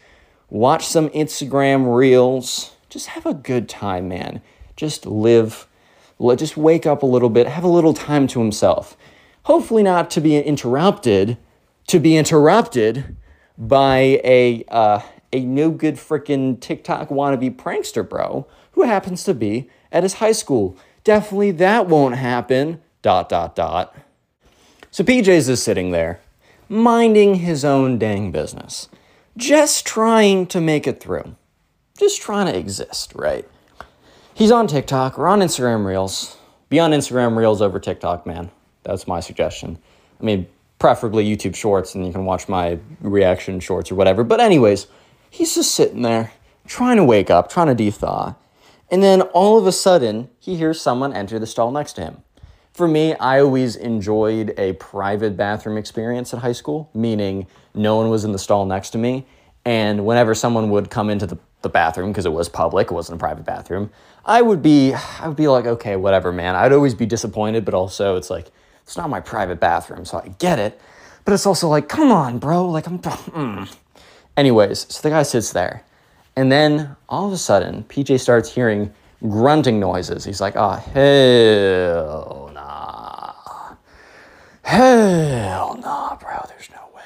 watch 0.50 0.86
some 0.86 1.08
Instagram 1.10 1.96
reels, 1.96 2.76
just 2.90 3.08
have 3.08 3.24
a 3.24 3.32
good 3.32 3.70
time, 3.70 4.06
man. 4.06 4.42
Just 4.76 5.06
live, 5.06 5.66
just 6.36 6.58
wake 6.58 6.84
up 6.84 7.02
a 7.02 7.06
little 7.06 7.30
bit, 7.30 7.46
have 7.46 7.64
a 7.64 7.68
little 7.68 7.94
time 7.94 8.26
to 8.28 8.40
himself. 8.40 8.98
Hopefully, 9.44 9.82
not 9.82 10.10
to 10.10 10.20
be 10.20 10.38
interrupted, 10.38 11.38
to 11.86 11.98
be 11.98 12.16
interrupted 12.16 13.16
by 13.56 14.20
a 14.24 14.64
uh, 14.68 15.00
a 15.32 15.40
no 15.40 15.70
good 15.70 15.96
freaking 15.96 16.60
TikTok 16.60 17.08
wannabe 17.08 17.56
prankster 17.56 18.06
bro 18.06 18.46
who 18.72 18.82
happens 18.82 19.24
to 19.24 19.34
be 19.34 19.70
at 19.90 20.02
his 20.02 20.14
high 20.14 20.32
school. 20.32 20.76
Definitely 21.04 21.52
that 21.52 21.88
won't 21.88 22.16
happen. 22.16 22.80
Dot 23.02 23.28
dot 23.28 23.54
dot. 23.56 23.96
So 24.90 25.04
PJ's 25.04 25.48
is 25.48 25.62
sitting 25.62 25.90
there, 25.90 26.20
minding 26.68 27.36
his 27.36 27.64
own 27.64 27.98
dang 27.98 28.30
business, 28.30 28.88
just 29.36 29.86
trying 29.86 30.46
to 30.46 30.60
make 30.60 30.86
it 30.86 31.00
through, 31.00 31.34
just 31.98 32.22
trying 32.22 32.46
to 32.46 32.58
exist, 32.58 33.12
right? 33.14 33.48
He's 34.34 34.50
on 34.50 34.66
TikTok 34.66 35.18
or 35.18 35.26
on 35.26 35.40
Instagram 35.40 35.84
Reels. 35.84 36.36
Be 36.68 36.80
on 36.80 36.92
Instagram 36.92 37.36
Reels 37.36 37.60
over 37.60 37.78
TikTok, 37.78 38.26
man. 38.26 38.50
That's 38.82 39.06
my 39.06 39.20
suggestion. 39.20 39.78
I 40.20 40.24
mean, 40.24 40.46
preferably 40.78 41.24
YouTube 41.24 41.54
Shorts, 41.54 41.94
and 41.94 42.06
you 42.06 42.12
can 42.12 42.24
watch 42.24 42.48
my 42.48 42.78
reaction 43.00 43.60
shorts 43.60 43.92
or 43.92 43.94
whatever. 43.94 44.24
But, 44.24 44.40
anyways, 44.40 44.86
he's 45.30 45.54
just 45.54 45.74
sitting 45.74 46.02
there, 46.02 46.32
trying 46.66 46.96
to 46.96 47.04
wake 47.04 47.30
up, 47.30 47.50
trying 47.50 47.68
to 47.68 47.74
de-thaw. 47.74 48.34
And 48.90 49.02
then 49.02 49.22
all 49.22 49.58
of 49.58 49.66
a 49.66 49.72
sudden, 49.72 50.30
he 50.38 50.56
hears 50.56 50.80
someone 50.80 51.12
enter 51.12 51.38
the 51.38 51.46
stall 51.46 51.70
next 51.70 51.92
to 51.94 52.02
him. 52.02 52.22
For 52.72 52.88
me, 52.88 53.14
I 53.14 53.40
always 53.40 53.76
enjoyed 53.76 54.54
a 54.56 54.72
private 54.74 55.36
bathroom 55.36 55.76
experience 55.76 56.32
at 56.32 56.40
high 56.40 56.52
school, 56.52 56.90
meaning 56.94 57.46
no 57.74 57.96
one 57.96 58.08
was 58.08 58.24
in 58.24 58.32
the 58.32 58.38
stall 58.38 58.64
next 58.64 58.90
to 58.90 58.98
me. 58.98 59.26
And 59.64 60.06
whenever 60.06 60.34
someone 60.34 60.70
would 60.70 60.90
come 60.90 61.10
into 61.10 61.26
the, 61.26 61.38
the 61.60 61.68
bathroom, 61.68 62.10
because 62.10 62.26
it 62.26 62.32
was 62.32 62.48
public, 62.48 62.90
it 62.90 62.94
wasn't 62.94 63.16
a 63.16 63.18
private 63.18 63.44
bathroom, 63.44 63.90
I 64.24 64.40
would 64.40 64.62
be 64.62 64.94
I 64.94 65.28
would 65.28 65.36
be 65.36 65.48
like, 65.48 65.66
okay, 65.66 65.96
whatever, 65.96 66.32
man. 66.32 66.54
I'd 66.54 66.72
always 66.72 66.94
be 66.94 67.06
disappointed, 67.06 67.64
but 67.64 67.74
also 67.74 68.16
it's 68.16 68.30
like, 68.30 68.48
it's 68.84 68.96
not 68.96 69.10
my 69.10 69.20
private 69.20 69.60
bathroom, 69.60 70.04
so 70.04 70.18
I 70.18 70.28
get 70.38 70.58
it. 70.58 70.80
But 71.24 71.34
it's 71.34 71.46
also 71.46 71.68
like, 71.68 71.88
come 71.88 72.10
on, 72.10 72.38
bro. 72.38 72.66
Like 72.66 72.86
I'm 72.86 72.98
mm. 73.00 73.76
Anyways, 74.36 74.86
so 74.92 75.02
the 75.02 75.10
guy 75.10 75.24
sits 75.24 75.52
there. 75.52 75.84
And 76.36 76.50
then 76.50 76.96
all 77.08 77.26
of 77.26 77.32
a 77.32 77.38
sudden, 77.38 77.84
PJ 77.84 78.18
starts 78.20 78.50
hearing 78.50 78.92
grunting 79.28 79.78
noises. 79.78 80.24
He's 80.24 80.40
like, 80.40 80.54
oh, 80.56 80.72
hell 80.94 82.50
nah. 82.54 82.61
Hell 84.62 85.78
nah, 85.82 86.16
bro. 86.16 86.44
There's 86.48 86.70
no 86.70 86.88
way. 86.94 87.02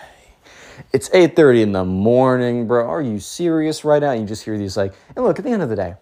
It's 0.93 1.09
8.30 1.09 1.63
in 1.63 1.73
the 1.73 1.85
morning, 1.85 2.67
bro. 2.67 2.87
Are 2.87 3.03
you 3.03 3.19
serious 3.19 3.85
right 3.85 4.01
now? 4.01 4.13
You 4.13 4.25
just 4.25 4.45
hear 4.45 4.59
these 4.59 4.77
like, 4.77 4.95
and 5.15 5.25
look, 5.25 5.39
at 5.39 5.45
the 5.45 5.51
end 5.51 5.63
of 5.63 5.69
the 5.69 5.77
day, 5.77 5.95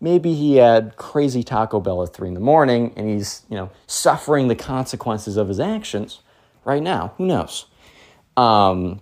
maybe 0.00 0.34
he 0.34 0.56
had 0.56 0.96
crazy 0.96 1.42
Taco 1.42 1.80
Bell 1.80 2.02
at 2.02 2.12
3 2.12 2.28
in 2.28 2.34
the 2.34 2.40
morning 2.40 2.92
and 2.96 3.08
he's, 3.08 3.42
you 3.48 3.56
know, 3.56 3.70
suffering 3.86 4.48
the 4.48 4.54
consequences 4.54 5.36
of 5.36 5.48
his 5.48 5.60
actions 5.60 6.20
right 6.64 6.82
now. 6.82 7.14
Who 7.16 7.26
knows? 7.26 7.66
Um, 8.36 9.00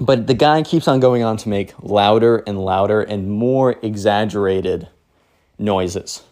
but 0.00 0.26
the 0.26 0.34
guy 0.34 0.62
keeps 0.62 0.86
on 0.86 1.00
going 1.00 1.22
on 1.22 1.36
to 1.38 1.48
make 1.48 1.74
louder 1.82 2.38
and 2.46 2.64
louder 2.64 3.02
and 3.02 3.28
more 3.28 3.76
exaggerated 3.82 4.88
noises. 5.58 6.22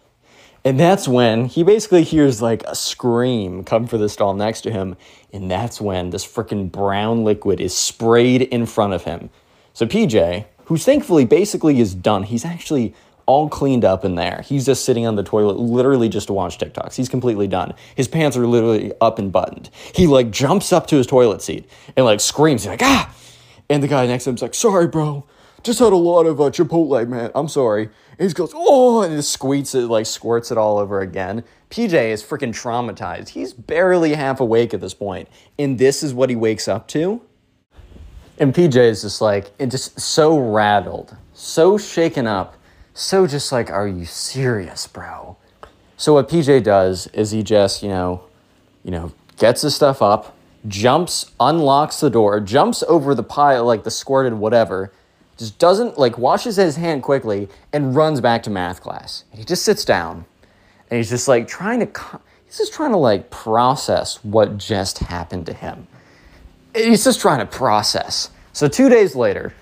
And 0.66 0.80
that's 0.80 1.06
when 1.06 1.44
he 1.44 1.62
basically 1.62 2.02
hears 2.02 2.42
like 2.42 2.64
a 2.64 2.74
scream 2.74 3.62
come 3.62 3.86
for 3.86 3.98
the 3.98 4.08
stall 4.08 4.34
next 4.34 4.62
to 4.62 4.72
him. 4.72 4.96
And 5.32 5.48
that's 5.48 5.80
when 5.80 6.10
this 6.10 6.26
freaking 6.26 6.72
brown 6.72 7.22
liquid 7.22 7.60
is 7.60 7.72
sprayed 7.72 8.42
in 8.42 8.66
front 8.66 8.92
of 8.92 9.04
him. 9.04 9.30
So 9.74 9.86
PJ, 9.86 10.44
who's 10.64 10.84
thankfully 10.84 11.24
basically 11.24 11.78
is 11.78 11.94
done, 11.94 12.24
he's 12.24 12.44
actually 12.44 12.96
all 13.26 13.48
cleaned 13.48 13.84
up 13.84 14.04
in 14.04 14.16
there. 14.16 14.42
He's 14.44 14.66
just 14.66 14.84
sitting 14.84 15.06
on 15.06 15.14
the 15.14 15.22
toilet, 15.22 15.56
literally 15.56 16.08
just 16.08 16.26
to 16.26 16.32
watch 16.32 16.58
TikToks. 16.58 16.96
He's 16.96 17.08
completely 17.08 17.46
done. 17.46 17.72
His 17.94 18.08
pants 18.08 18.36
are 18.36 18.44
literally 18.44 18.92
up 19.00 19.20
and 19.20 19.30
buttoned. 19.30 19.70
He 19.94 20.08
like 20.08 20.32
jumps 20.32 20.72
up 20.72 20.88
to 20.88 20.96
his 20.96 21.06
toilet 21.06 21.42
seat 21.42 21.70
and 21.96 22.04
like 22.04 22.18
screams, 22.18 22.64
He's 22.64 22.70
like, 22.70 22.82
ah! 22.82 23.14
And 23.70 23.84
the 23.84 23.88
guy 23.88 24.04
next 24.08 24.24
to 24.24 24.30
him's 24.30 24.42
like, 24.42 24.54
sorry, 24.54 24.88
bro. 24.88 25.26
Just 25.66 25.80
had 25.80 25.92
a 25.92 25.96
lot 25.96 26.26
of 26.26 26.40
uh, 26.40 26.44
Chipotle, 26.44 27.08
man. 27.08 27.32
I'm 27.34 27.48
sorry. 27.48 27.90
And 28.20 28.28
he 28.28 28.32
goes, 28.32 28.52
oh, 28.54 29.02
and 29.02 29.16
just 29.16 29.32
squeaks 29.32 29.74
it, 29.74 29.88
like 29.88 30.06
squirts 30.06 30.52
it 30.52 30.56
all 30.56 30.78
over 30.78 31.00
again. 31.00 31.42
PJ 31.70 31.92
is 31.92 32.22
freaking 32.22 32.54
traumatized. 32.54 33.30
He's 33.30 33.52
barely 33.52 34.14
half 34.14 34.38
awake 34.38 34.72
at 34.74 34.80
this 34.80 34.94
point, 34.94 35.28
and 35.58 35.76
this 35.76 36.04
is 36.04 36.14
what 36.14 36.30
he 36.30 36.36
wakes 36.36 36.68
up 36.68 36.86
to. 36.88 37.20
And 38.38 38.54
PJ 38.54 38.76
is 38.76 39.02
just 39.02 39.20
like, 39.20 39.50
and 39.58 39.68
just 39.68 39.98
so 39.98 40.38
rattled, 40.38 41.16
so 41.34 41.76
shaken 41.76 42.28
up, 42.28 42.56
so 42.94 43.26
just 43.26 43.50
like, 43.50 43.68
are 43.68 43.88
you 43.88 44.04
serious, 44.04 44.86
bro? 44.86 45.36
So 45.96 46.14
what 46.14 46.28
PJ 46.28 46.62
does 46.62 47.08
is 47.08 47.32
he 47.32 47.42
just, 47.42 47.82
you 47.82 47.88
know, 47.88 48.22
you 48.84 48.92
know, 48.92 49.10
gets 49.36 49.62
his 49.62 49.74
stuff 49.74 50.00
up, 50.00 50.36
jumps, 50.68 51.32
unlocks 51.40 51.98
the 51.98 52.08
door, 52.08 52.38
jumps 52.38 52.84
over 52.86 53.16
the 53.16 53.24
pile, 53.24 53.64
like 53.64 53.82
the 53.82 53.90
squirted 53.90 54.34
whatever, 54.34 54.92
just 55.36 55.58
doesn't, 55.58 55.98
like, 55.98 56.18
washes 56.18 56.56
his 56.56 56.76
hand 56.76 57.02
quickly 57.02 57.48
and 57.72 57.94
runs 57.94 58.20
back 58.20 58.42
to 58.44 58.50
math 58.50 58.80
class. 58.80 59.24
And 59.30 59.38
he 59.38 59.44
just 59.44 59.64
sits 59.64 59.84
down 59.84 60.24
and 60.90 60.98
he's 60.98 61.10
just 61.10 61.28
like 61.28 61.48
trying 61.48 61.80
to, 61.80 62.20
he's 62.44 62.58
just 62.58 62.72
trying 62.72 62.92
to 62.92 62.96
like 62.96 63.30
process 63.30 64.22
what 64.24 64.56
just 64.56 64.98
happened 64.98 65.46
to 65.46 65.52
him. 65.52 65.86
He's 66.74 67.04
just 67.04 67.20
trying 67.20 67.40
to 67.40 67.46
process. 67.46 68.30
So 68.52 68.68
two 68.68 68.88
days 68.88 69.14
later, 69.14 69.52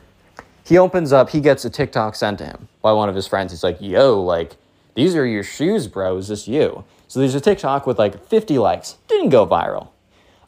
he 0.64 0.78
opens 0.78 1.12
up, 1.12 1.30
he 1.30 1.40
gets 1.40 1.64
a 1.64 1.70
TikTok 1.70 2.14
sent 2.14 2.38
to 2.38 2.46
him 2.46 2.68
by 2.82 2.92
one 2.92 3.08
of 3.08 3.14
his 3.14 3.26
friends. 3.26 3.52
He's 3.52 3.62
like, 3.62 3.78
yo, 3.80 4.20
like, 4.20 4.56
these 4.94 5.14
are 5.16 5.26
your 5.26 5.42
shoes, 5.42 5.88
bro. 5.88 6.16
Is 6.16 6.28
this 6.28 6.46
you? 6.48 6.84
So 7.08 7.20
there's 7.20 7.34
a 7.34 7.40
TikTok 7.40 7.86
with 7.86 7.98
like 7.98 8.26
50 8.26 8.58
likes. 8.58 8.96
Didn't 9.08 9.30
go 9.30 9.46
viral 9.46 9.88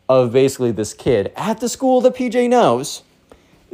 of 0.09 0.33
basically 0.33 0.73
this 0.73 0.95
kid 0.95 1.33
at 1.37 1.61
the 1.61 1.69
school 1.69 2.01
that 2.03 2.15
PJ 2.15 2.49
knows 2.49 3.03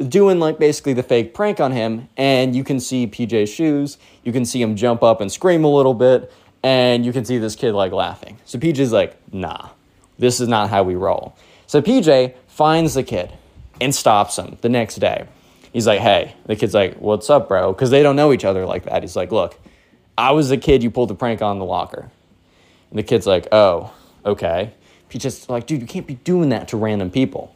doing 0.09 0.39
like 0.39 0.59
basically 0.59 0.93
the 0.93 1.03
fake 1.03 1.33
prank 1.33 1.59
on 1.59 1.71
him 1.71 2.09
and 2.17 2.55
you 2.55 2.63
can 2.63 2.79
see 2.79 3.07
PJ's 3.07 3.49
shoes, 3.49 3.97
you 4.23 4.31
can 4.31 4.45
see 4.45 4.61
him 4.61 4.75
jump 4.75 5.03
up 5.03 5.21
and 5.21 5.31
scream 5.31 5.63
a 5.63 5.67
little 5.73 5.93
bit 5.93 6.31
and 6.63 7.05
you 7.05 7.11
can 7.11 7.25
see 7.25 7.37
this 7.37 7.55
kid 7.55 7.73
like 7.73 7.91
laughing. 7.91 8.37
So 8.45 8.57
PJ's 8.57 8.91
like, 8.91 9.17
"Nah. 9.33 9.69
This 10.17 10.39
is 10.39 10.47
not 10.47 10.69
how 10.69 10.83
we 10.83 10.95
roll." 10.95 11.35
So 11.67 11.81
PJ 11.81 12.33
finds 12.47 12.93
the 12.93 13.03
kid 13.03 13.33
and 13.81 13.93
stops 13.93 14.37
him 14.37 14.57
the 14.61 14.69
next 14.69 14.95
day. 14.95 15.25
He's 15.71 15.87
like, 15.87 15.99
"Hey." 15.99 16.35
The 16.45 16.55
kid's 16.55 16.73
like, 16.73 16.95
"What's 16.97 17.29
up, 17.29 17.47
bro?" 17.47 17.73
Cuz 17.73 17.89
they 17.89 18.03
don't 18.03 18.15
know 18.15 18.31
each 18.31 18.45
other 18.45 18.65
like 18.65 18.85
that. 18.85 19.03
He's 19.03 19.15
like, 19.15 19.31
"Look, 19.31 19.59
I 20.17 20.31
was 20.31 20.49
the 20.49 20.57
kid 20.57 20.83
you 20.83 20.91
pulled 20.91 21.09
the 21.09 21.15
prank 21.15 21.41
on 21.41 21.59
the 21.59 21.65
locker." 21.65 22.11
And 22.89 22.99
the 22.99 23.03
kid's 23.03 23.25
like, 23.25 23.47
"Oh, 23.51 23.91
okay." 24.25 24.71
He's 25.13 25.21
just 25.21 25.47
like, 25.47 25.67
dude, 25.67 25.79
you 25.79 25.85
can't 25.85 26.07
be 26.07 26.15
doing 26.15 26.49
that 26.49 26.69
to 26.69 26.77
random 26.77 27.11
people. 27.11 27.53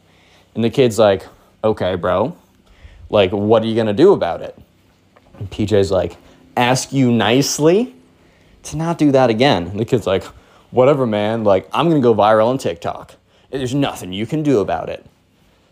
And 0.54 0.62
the 0.62 0.70
kid's 0.70 0.96
like, 0.96 1.26
okay, 1.64 1.94
bro. 1.94 2.36
Like, 3.10 3.30
what 3.30 3.62
are 3.62 3.66
you 3.66 3.74
to 3.86 3.94
do 3.94 4.12
about 4.12 4.42
it? 4.42 4.58
And 5.38 5.50
PJ's 5.50 5.90
like, 5.90 6.16
ask 6.56 6.92
you 6.92 7.10
nicely 7.10 7.94
to 8.64 8.76
not 8.76 8.98
do 8.98 9.12
that 9.12 9.30
again. 9.30 9.68
And 9.68 9.80
the 9.80 9.84
kid's 9.84 10.06
like, 10.06 10.24
whatever, 10.70 11.06
man. 11.06 11.44
Like, 11.44 11.68
I'm 11.72 11.88
to 12.00 12.06
go 12.06 12.14
viral 12.14 12.48
on 12.48 12.58
TikTok. 12.58 13.14
There's 13.50 13.74
nothing 13.74 14.12
you 14.12 14.26
can 14.26 14.42
do 14.42 14.60
about 14.60 14.88
it. 14.88 15.06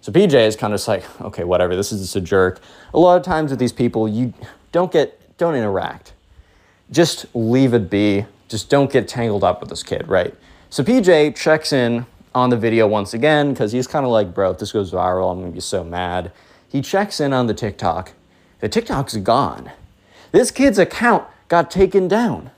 So 0.00 0.12
PJ 0.12 0.34
is 0.34 0.56
kind 0.56 0.72
of 0.72 0.78
just 0.78 0.88
like, 0.88 1.20
okay, 1.20 1.44
whatever. 1.44 1.74
This 1.74 1.92
is 1.92 2.00
just 2.00 2.16
a 2.16 2.20
jerk. 2.20 2.60
A 2.94 2.98
lot 2.98 3.16
of 3.16 3.22
times 3.24 3.50
with 3.50 3.58
these 3.58 3.72
people, 3.72 4.08
you 4.08 4.32
don't 4.72 4.92
get, 4.92 5.36
don't 5.36 5.54
interact. 5.54 6.12
Just 6.90 7.26
leave 7.34 7.74
it 7.74 7.90
be. 7.90 8.24
Just 8.48 8.70
don't 8.70 8.90
get 8.90 9.08
tangled 9.08 9.42
up 9.42 9.60
with 9.60 9.68
this 9.68 9.82
kid, 9.82 10.06
right? 10.06 10.32
So 10.70 10.84
PJ 10.84 11.34
checks 11.34 11.72
in 11.72 12.06
on 12.36 12.50
the 12.50 12.56
video 12.56 12.86
once 12.86 13.14
again 13.14 13.54
because 13.54 13.72
he's 13.72 13.86
kind 13.86 14.04
of 14.04 14.12
like, 14.12 14.34
bro, 14.34 14.50
if 14.50 14.58
this 14.58 14.70
goes 14.70 14.92
viral, 14.92 15.32
I'm 15.32 15.40
gonna 15.40 15.52
be 15.52 15.60
so 15.60 15.82
mad. 15.82 16.30
He 16.68 16.82
checks 16.82 17.18
in 17.18 17.32
on 17.32 17.46
the 17.46 17.54
TikTok. 17.54 18.12
The 18.60 18.68
TikTok's 18.68 19.16
gone. 19.16 19.70
This 20.32 20.50
kid's 20.50 20.78
account 20.78 21.26
got 21.48 21.70
taken 21.70 22.08
down. 22.08 22.50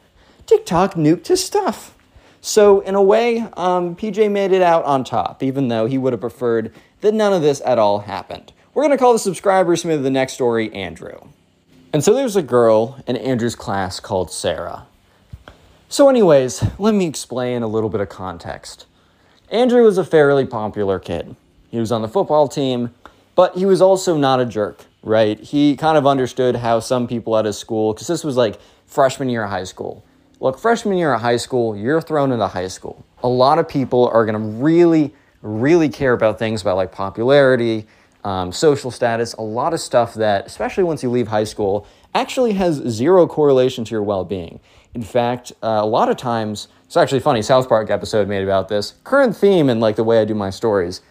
TikTok 0.46 0.94
nuked 0.94 1.28
his 1.28 1.44
stuff. 1.44 1.94
So, 2.40 2.80
in 2.80 2.96
a 2.96 3.02
way, 3.02 3.46
um, 3.56 3.94
PJ 3.94 4.30
made 4.32 4.50
it 4.50 4.62
out 4.62 4.84
on 4.84 5.04
top, 5.04 5.44
even 5.44 5.68
though 5.68 5.86
he 5.86 5.96
would 5.96 6.12
have 6.12 6.20
preferred 6.20 6.72
that 7.00 7.14
none 7.14 7.32
of 7.32 7.42
this 7.42 7.62
at 7.64 7.78
all 7.78 8.00
happened. 8.00 8.52
We're 8.74 8.82
going 8.82 8.96
to 8.96 8.98
call 8.98 9.12
the 9.12 9.18
subscriber 9.20 9.76
submitted 9.76 10.02
the 10.02 10.10
next 10.10 10.32
story 10.32 10.72
Andrew. 10.72 11.20
And 11.92 12.02
so 12.02 12.14
there's 12.14 12.36
a 12.36 12.42
girl 12.42 13.00
in 13.06 13.16
Andrew's 13.16 13.54
class 13.54 14.00
called 14.00 14.32
Sarah. 14.32 14.86
So, 15.88 16.08
anyways, 16.08 16.64
let 16.78 16.94
me 16.94 17.06
explain 17.06 17.62
a 17.62 17.68
little 17.68 17.90
bit 17.90 18.00
of 18.00 18.08
context. 18.08 18.86
Andrew 19.50 19.82
was 19.82 19.96
a 19.96 20.04
fairly 20.04 20.44
popular 20.44 20.98
kid. 20.98 21.34
He 21.70 21.78
was 21.78 21.90
on 21.90 22.02
the 22.02 22.08
football 22.08 22.48
team, 22.48 22.94
but 23.34 23.56
he 23.56 23.64
was 23.64 23.80
also 23.80 24.16
not 24.16 24.40
a 24.40 24.44
jerk, 24.44 24.84
right? 25.02 25.40
He 25.40 25.74
kind 25.74 25.96
of 25.96 26.06
understood 26.06 26.56
how 26.56 26.80
some 26.80 27.08
people 27.08 27.36
at 27.36 27.46
his 27.46 27.56
school, 27.56 27.94
because 27.94 28.08
this 28.08 28.24
was 28.24 28.36
like 28.36 28.58
freshman 28.86 29.30
year 29.30 29.44
of 29.44 29.50
high 29.50 29.64
school. 29.64 30.04
Look, 30.40 30.58
freshman 30.58 30.98
year 30.98 31.14
of 31.14 31.22
high 31.22 31.38
school, 31.38 31.74
you're 31.74 32.02
thrown 32.02 32.30
into 32.30 32.46
high 32.46 32.68
school. 32.68 33.04
A 33.22 33.28
lot 33.28 33.58
of 33.58 33.66
people 33.66 34.08
are 34.08 34.26
going 34.26 34.34
to 34.34 34.62
really, 34.62 35.14
really 35.40 35.88
care 35.88 36.12
about 36.12 36.38
things 36.38 36.60
about 36.60 36.76
like 36.76 36.92
popularity, 36.92 37.86
um, 38.24 38.52
social 38.52 38.90
status, 38.90 39.32
a 39.34 39.42
lot 39.42 39.72
of 39.72 39.80
stuff 39.80 40.12
that, 40.14 40.46
especially 40.46 40.84
once 40.84 41.02
you 41.02 41.10
leave 41.10 41.28
high 41.28 41.44
school, 41.44 41.86
actually 42.14 42.52
has 42.52 42.74
zero 42.86 43.26
correlation 43.26 43.84
to 43.84 43.92
your 43.92 44.02
well 44.02 44.24
being. 44.24 44.60
In 44.94 45.02
fact, 45.02 45.52
uh, 45.62 45.78
a 45.80 45.86
lot 45.86 46.10
of 46.10 46.16
times, 46.18 46.68
it's 46.88 46.96
actually 46.96 47.20
funny, 47.20 47.42
South 47.42 47.68
Park 47.68 47.90
episode 47.90 48.28
made 48.28 48.42
about 48.42 48.68
this. 48.68 48.94
Current 49.04 49.36
theme 49.36 49.68
and 49.68 49.78
like 49.78 49.96
the 49.96 50.04
way 50.04 50.22
I 50.22 50.24
do 50.24 50.34
my 50.34 50.48
stories, 50.48 51.02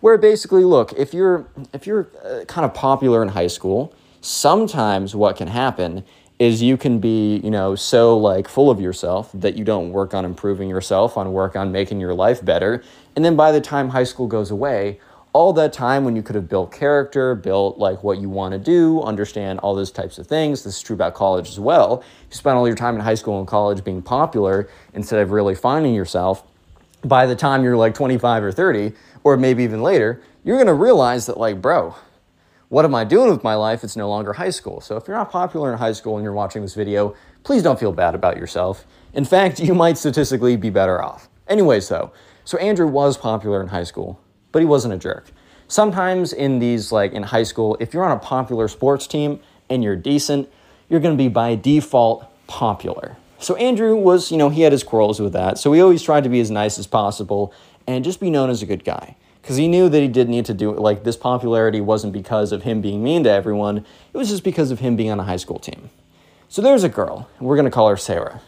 where 0.00 0.18
basically, 0.18 0.64
look, 0.64 0.92
if 0.94 1.14
you're 1.14 1.46
if 1.72 1.86
you're 1.86 2.10
uh, 2.24 2.44
kind 2.46 2.64
of 2.64 2.74
popular 2.74 3.22
in 3.22 3.28
high 3.28 3.46
school, 3.46 3.94
sometimes 4.20 5.14
what 5.14 5.36
can 5.36 5.46
happen 5.46 6.04
is 6.40 6.62
you 6.62 6.76
can 6.76 6.98
be, 6.98 7.36
you 7.44 7.50
know, 7.50 7.76
so 7.76 8.18
like 8.18 8.48
full 8.48 8.70
of 8.70 8.80
yourself 8.80 9.30
that 9.32 9.56
you 9.56 9.62
don't 9.62 9.92
work 9.92 10.14
on 10.14 10.24
improving 10.24 10.68
yourself, 10.68 11.16
on 11.16 11.32
work 11.32 11.54
on 11.54 11.70
making 11.70 12.00
your 12.00 12.12
life 12.12 12.44
better. 12.44 12.82
And 13.14 13.24
then 13.24 13.36
by 13.36 13.52
the 13.52 13.60
time 13.60 13.90
high 13.90 14.04
school 14.04 14.26
goes 14.26 14.50
away, 14.50 14.98
all 15.32 15.52
that 15.52 15.72
time 15.72 16.04
when 16.04 16.16
you 16.16 16.22
could 16.22 16.34
have 16.34 16.48
built 16.48 16.72
character, 16.72 17.34
built 17.34 17.78
like 17.78 18.02
what 18.02 18.18
you 18.18 18.28
want 18.28 18.52
to 18.52 18.58
do, 18.58 19.00
understand 19.02 19.60
all 19.60 19.74
those 19.74 19.90
types 19.90 20.18
of 20.18 20.26
things. 20.26 20.64
This 20.64 20.76
is 20.76 20.82
true 20.82 20.94
about 20.94 21.14
college 21.14 21.48
as 21.48 21.60
well. 21.60 22.02
You 22.30 22.36
spend 22.36 22.56
all 22.56 22.66
your 22.66 22.76
time 22.76 22.96
in 22.96 23.00
high 23.00 23.14
school 23.14 23.38
and 23.38 23.46
college 23.46 23.84
being 23.84 24.02
popular 24.02 24.68
instead 24.92 25.20
of 25.20 25.30
really 25.30 25.54
finding 25.54 25.94
yourself. 25.94 26.42
By 27.04 27.26
the 27.26 27.36
time 27.36 27.62
you're 27.62 27.76
like 27.76 27.94
25 27.94 28.42
or 28.42 28.52
30, 28.52 28.92
or 29.22 29.36
maybe 29.36 29.62
even 29.62 29.82
later, 29.82 30.20
you're 30.42 30.56
going 30.56 30.66
to 30.66 30.74
realize 30.74 31.26
that, 31.26 31.36
like, 31.36 31.60
bro, 31.62 31.94
what 32.68 32.84
am 32.84 32.94
I 32.94 33.04
doing 33.04 33.30
with 33.30 33.44
my 33.44 33.54
life? 33.54 33.84
It's 33.84 33.96
no 33.96 34.08
longer 34.08 34.32
high 34.32 34.50
school. 34.50 34.80
So 34.80 34.96
if 34.96 35.06
you're 35.06 35.16
not 35.16 35.30
popular 35.30 35.72
in 35.72 35.78
high 35.78 35.92
school 35.92 36.16
and 36.16 36.24
you're 36.24 36.32
watching 36.32 36.62
this 36.62 36.74
video, 36.74 37.14
please 37.44 37.62
don't 37.62 37.78
feel 37.78 37.92
bad 37.92 38.14
about 38.14 38.36
yourself. 38.36 38.84
In 39.12 39.24
fact, 39.24 39.60
you 39.60 39.74
might 39.74 39.96
statistically 39.96 40.56
be 40.56 40.70
better 40.70 41.02
off. 41.02 41.28
Anyways, 41.46 41.88
though, 41.88 42.12
so 42.44 42.58
Andrew 42.58 42.86
was 42.86 43.16
popular 43.16 43.62
in 43.62 43.68
high 43.68 43.84
school 43.84 44.20
but 44.52 44.60
he 44.60 44.66
wasn't 44.66 44.94
a 44.94 44.98
jerk. 44.98 45.30
Sometimes 45.68 46.32
in 46.32 46.58
these, 46.58 46.90
like 46.90 47.12
in 47.12 47.22
high 47.22 47.44
school, 47.44 47.76
if 47.78 47.94
you're 47.94 48.04
on 48.04 48.16
a 48.16 48.20
popular 48.20 48.66
sports 48.66 49.06
team 49.06 49.40
and 49.68 49.84
you're 49.84 49.96
decent, 49.96 50.48
you're 50.88 51.00
going 51.00 51.16
to 51.16 51.22
be 51.22 51.28
by 51.28 51.54
default 51.54 52.26
popular. 52.46 53.16
So 53.38 53.54
Andrew 53.56 53.94
was, 53.94 54.30
you 54.30 54.36
know, 54.36 54.50
he 54.50 54.62
had 54.62 54.72
his 54.72 54.82
quarrels 54.82 55.20
with 55.20 55.32
that. 55.32 55.58
So 55.58 55.72
he 55.72 55.80
always 55.80 56.02
tried 56.02 56.24
to 56.24 56.30
be 56.30 56.40
as 56.40 56.50
nice 56.50 56.78
as 56.78 56.86
possible 56.86 57.54
and 57.86 58.04
just 58.04 58.20
be 58.20 58.30
known 58.30 58.50
as 58.50 58.62
a 58.62 58.66
good 58.66 58.84
guy. 58.84 59.16
Because 59.40 59.56
he 59.56 59.68
knew 59.68 59.88
that 59.88 60.00
he 60.00 60.08
did 60.08 60.28
need 60.28 60.44
to 60.46 60.54
do 60.54 60.70
it. 60.70 60.78
Like, 60.78 61.04
this 61.04 61.16
popularity 61.16 61.80
wasn't 61.80 62.12
because 62.12 62.52
of 62.52 62.64
him 62.64 62.82
being 62.82 63.02
mean 63.02 63.24
to 63.24 63.30
everyone, 63.30 63.78
it 63.78 64.16
was 64.16 64.28
just 64.28 64.44
because 64.44 64.70
of 64.70 64.80
him 64.80 64.96
being 64.96 65.10
on 65.10 65.18
a 65.18 65.24
high 65.24 65.38
school 65.38 65.58
team. 65.58 65.88
So 66.50 66.60
there's 66.60 66.84
a 66.84 66.90
girl, 66.90 67.28
we're 67.40 67.56
going 67.56 67.64
to 67.64 67.70
call 67.70 67.88
her 67.88 67.96
Sarah. 67.96 68.42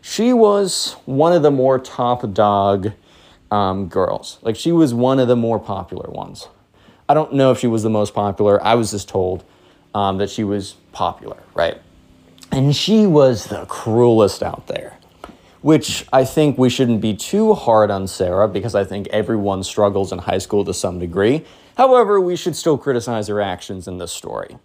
She 0.00 0.32
was 0.32 0.96
one 1.04 1.32
of 1.32 1.42
the 1.42 1.52
more 1.52 1.78
top 1.78 2.32
dog 2.32 2.92
um, 3.52 3.86
girls. 3.86 4.38
Like 4.42 4.56
she 4.56 4.72
was 4.72 4.94
one 4.94 5.20
of 5.20 5.28
the 5.28 5.36
more 5.36 5.60
popular 5.60 6.10
ones. 6.10 6.48
I 7.08 7.14
don't 7.14 7.34
know 7.34 7.52
if 7.52 7.58
she 7.58 7.66
was 7.66 7.82
the 7.82 7.90
most 7.90 8.14
popular. 8.14 8.62
I 8.64 8.74
was 8.74 8.90
just 8.90 9.08
told 9.08 9.44
um, 9.94 10.16
that 10.18 10.30
she 10.30 10.42
was 10.42 10.76
popular, 10.92 11.36
right? 11.54 11.78
And 12.50 12.74
she 12.74 13.06
was 13.06 13.46
the 13.46 13.66
cruelest 13.66 14.42
out 14.42 14.66
there, 14.68 14.98
which 15.60 16.06
I 16.12 16.24
think 16.24 16.56
we 16.56 16.70
shouldn't 16.70 17.02
be 17.02 17.14
too 17.14 17.52
hard 17.52 17.90
on 17.90 18.06
Sarah 18.06 18.48
because 18.48 18.74
I 18.74 18.84
think 18.84 19.06
everyone 19.08 19.62
struggles 19.62 20.12
in 20.12 20.18
high 20.18 20.38
school 20.38 20.64
to 20.64 20.72
some 20.72 20.98
degree. 20.98 21.44
However, 21.76 22.20
we 22.20 22.36
should 22.36 22.56
still 22.56 22.78
criticize 22.78 23.28
her 23.28 23.40
actions 23.40 23.86
in 23.86 23.98
this 23.98 24.12
story. 24.12 24.56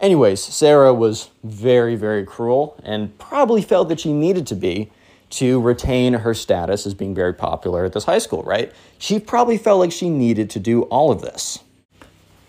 Anyways, 0.00 0.42
Sarah 0.42 0.92
was 0.94 1.30
very, 1.44 1.96
very 1.96 2.24
cruel 2.24 2.80
and 2.82 3.16
probably 3.18 3.60
felt 3.62 3.90
that 3.90 4.00
she 4.00 4.12
needed 4.12 4.46
to 4.48 4.54
be 4.54 4.90
to 5.32 5.58
retain 5.62 6.12
her 6.12 6.34
status 6.34 6.86
as 6.86 6.92
being 6.92 7.14
very 7.14 7.32
popular 7.32 7.86
at 7.86 7.94
this 7.94 8.04
high 8.04 8.18
school, 8.18 8.42
right? 8.42 8.70
She 8.98 9.18
probably 9.18 9.56
felt 9.56 9.80
like 9.80 9.90
she 9.90 10.10
needed 10.10 10.50
to 10.50 10.60
do 10.60 10.82
all 10.82 11.10
of 11.10 11.22
this. 11.22 11.60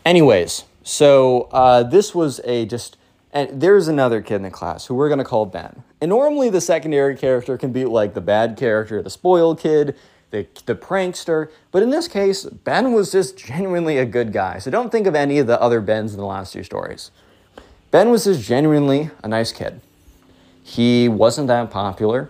Anyways, 0.05 0.65
so 0.83 1.43
uh, 1.53 1.83
this 1.83 2.13
was 2.13 2.41
a 2.43 2.65
just, 2.65 2.97
and 3.31 3.61
there's 3.61 3.87
another 3.87 4.21
kid 4.21 4.35
in 4.35 4.41
the 4.43 4.51
class 4.51 4.85
who 4.85 4.95
we're 4.95 5.07
gonna 5.07 5.23
call 5.23 5.45
Ben. 5.45 5.83
And 6.01 6.09
normally 6.09 6.49
the 6.49 6.59
secondary 6.59 7.15
character 7.15 7.57
can 7.57 7.71
be 7.71 7.85
like 7.85 8.15
the 8.15 8.21
bad 8.21 8.57
character, 8.57 9.01
the 9.01 9.09
spoiled 9.09 9.61
kid, 9.61 9.95
the, 10.31 10.45
the 10.65 10.75
prankster, 10.75 11.49
but 11.71 11.83
in 11.83 11.89
this 11.89 12.09
case, 12.09 12.43
Ben 12.43 12.91
was 12.91 13.13
just 13.13 13.37
genuinely 13.37 13.97
a 13.97 14.05
good 14.05 14.33
guy. 14.33 14.59
So 14.59 14.69
don't 14.69 14.91
think 14.91 15.07
of 15.07 15.15
any 15.15 15.39
of 15.39 15.47
the 15.47 15.61
other 15.61 15.79
Bens 15.79 16.13
in 16.13 16.19
the 16.19 16.25
last 16.25 16.51
two 16.51 16.63
stories. 16.63 17.11
Ben 17.91 18.09
was 18.09 18.25
just 18.25 18.41
genuinely 18.41 19.09
a 19.23 19.29
nice 19.29 19.53
kid. 19.53 19.79
He 20.63 21.07
wasn't 21.07 21.47
that 21.47 21.71
popular 21.71 22.29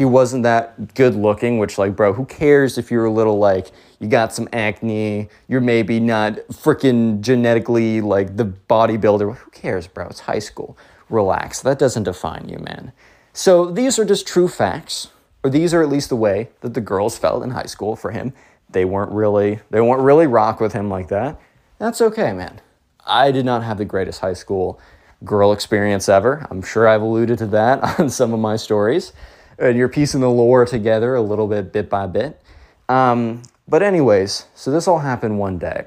he 0.00 0.06
wasn't 0.06 0.44
that 0.44 0.94
good 0.94 1.14
looking, 1.14 1.58
which, 1.58 1.76
like, 1.76 1.94
bro, 1.94 2.14
who 2.14 2.24
cares 2.24 2.78
if 2.78 2.90
you're 2.90 3.04
a 3.04 3.12
little, 3.12 3.38
like, 3.38 3.70
you 3.98 4.08
got 4.08 4.32
some 4.32 4.48
acne, 4.50 5.28
you're 5.46 5.60
maybe 5.60 6.00
not 6.00 6.36
freaking 6.50 7.20
genetically, 7.20 8.00
like, 8.00 8.34
the 8.38 8.46
bodybuilder. 8.46 9.36
Who 9.36 9.50
cares, 9.50 9.86
bro? 9.86 10.06
It's 10.06 10.20
high 10.20 10.38
school. 10.38 10.78
Relax. 11.10 11.60
That 11.60 11.78
doesn't 11.78 12.04
define 12.04 12.48
you, 12.48 12.60
man. 12.60 12.92
So 13.34 13.70
these 13.70 13.98
are 13.98 14.06
just 14.06 14.26
true 14.26 14.48
facts, 14.48 15.08
or 15.44 15.50
these 15.50 15.74
are 15.74 15.82
at 15.82 15.90
least 15.90 16.08
the 16.08 16.16
way 16.16 16.48
that 16.62 16.72
the 16.72 16.80
girls 16.80 17.18
felt 17.18 17.44
in 17.44 17.50
high 17.50 17.64
school 17.64 17.94
for 17.94 18.10
him. 18.10 18.32
They 18.70 18.86
weren't 18.86 19.12
really, 19.12 19.60
they 19.68 19.82
weren't 19.82 20.00
really 20.00 20.26
rock 20.26 20.60
with 20.60 20.72
him 20.72 20.88
like 20.88 21.08
that. 21.08 21.38
That's 21.78 22.00
okay, 22.00 22.32
man. 22.32 22.62
I 23.06 23.32
did 23.32 23.44
not 23.44 23.64
have 23.64 23.76
the 23.76 23.84
greatest 23.84 24.20
high 24.20 24.32
school 24.32 24.80
girl 25.24 25.52
experience 25.52 26.08
ever. 26.08 26.46
I'm 26.50 26.62
sure 26.62 26.88
I've 26.88 27.02
alluded 27.02 27.36
to 27.40 27.46
that 27.48 27.82
on 28.00 28.08
some 28.08 28.32
of 28.32 28.40
my 28.40 28.56
stories 28.56 29.12
and 29.60 29.76
you're 29.76 29.88
piecing 29.88 30.20
the 30.20 30.30
lore 30.30 30.64
together 30.64 31.14
a 31.14 31.22
little 31.22 31.46
bit, 31.46 31.72
bit 31.72 31.88
by 31.90 32.06
bit. 32.06 32.40
Um, 32.88 33.42
but, 33.68 33.82
anyways, 33.82 34.46
so 34.54 34.70
this 34.70 34.88
all 34.88 34.98
happened 34.98 35.38
one 35.38 35.58
day 35.58 35.84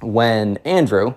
when 0.00 0.58
Andrew 0.64 1.14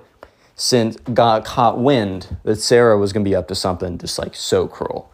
since 0.56 0.98
got 1.14 1.46
caught 1.46 1.80
wind 1.80 2.38
that 2.44 2.58
Sarah 2.58 2.98
was 2.98 3.14
going 3.14 3.24
to 3.24 3.30
be 3.30 3.36
up 3.36 3.48
to 3.48 3.56
something 3.56 3.98
just 3.98 4.20
like 4.20 4.36
so 4.36 4.68
cruel. 4.68 5.12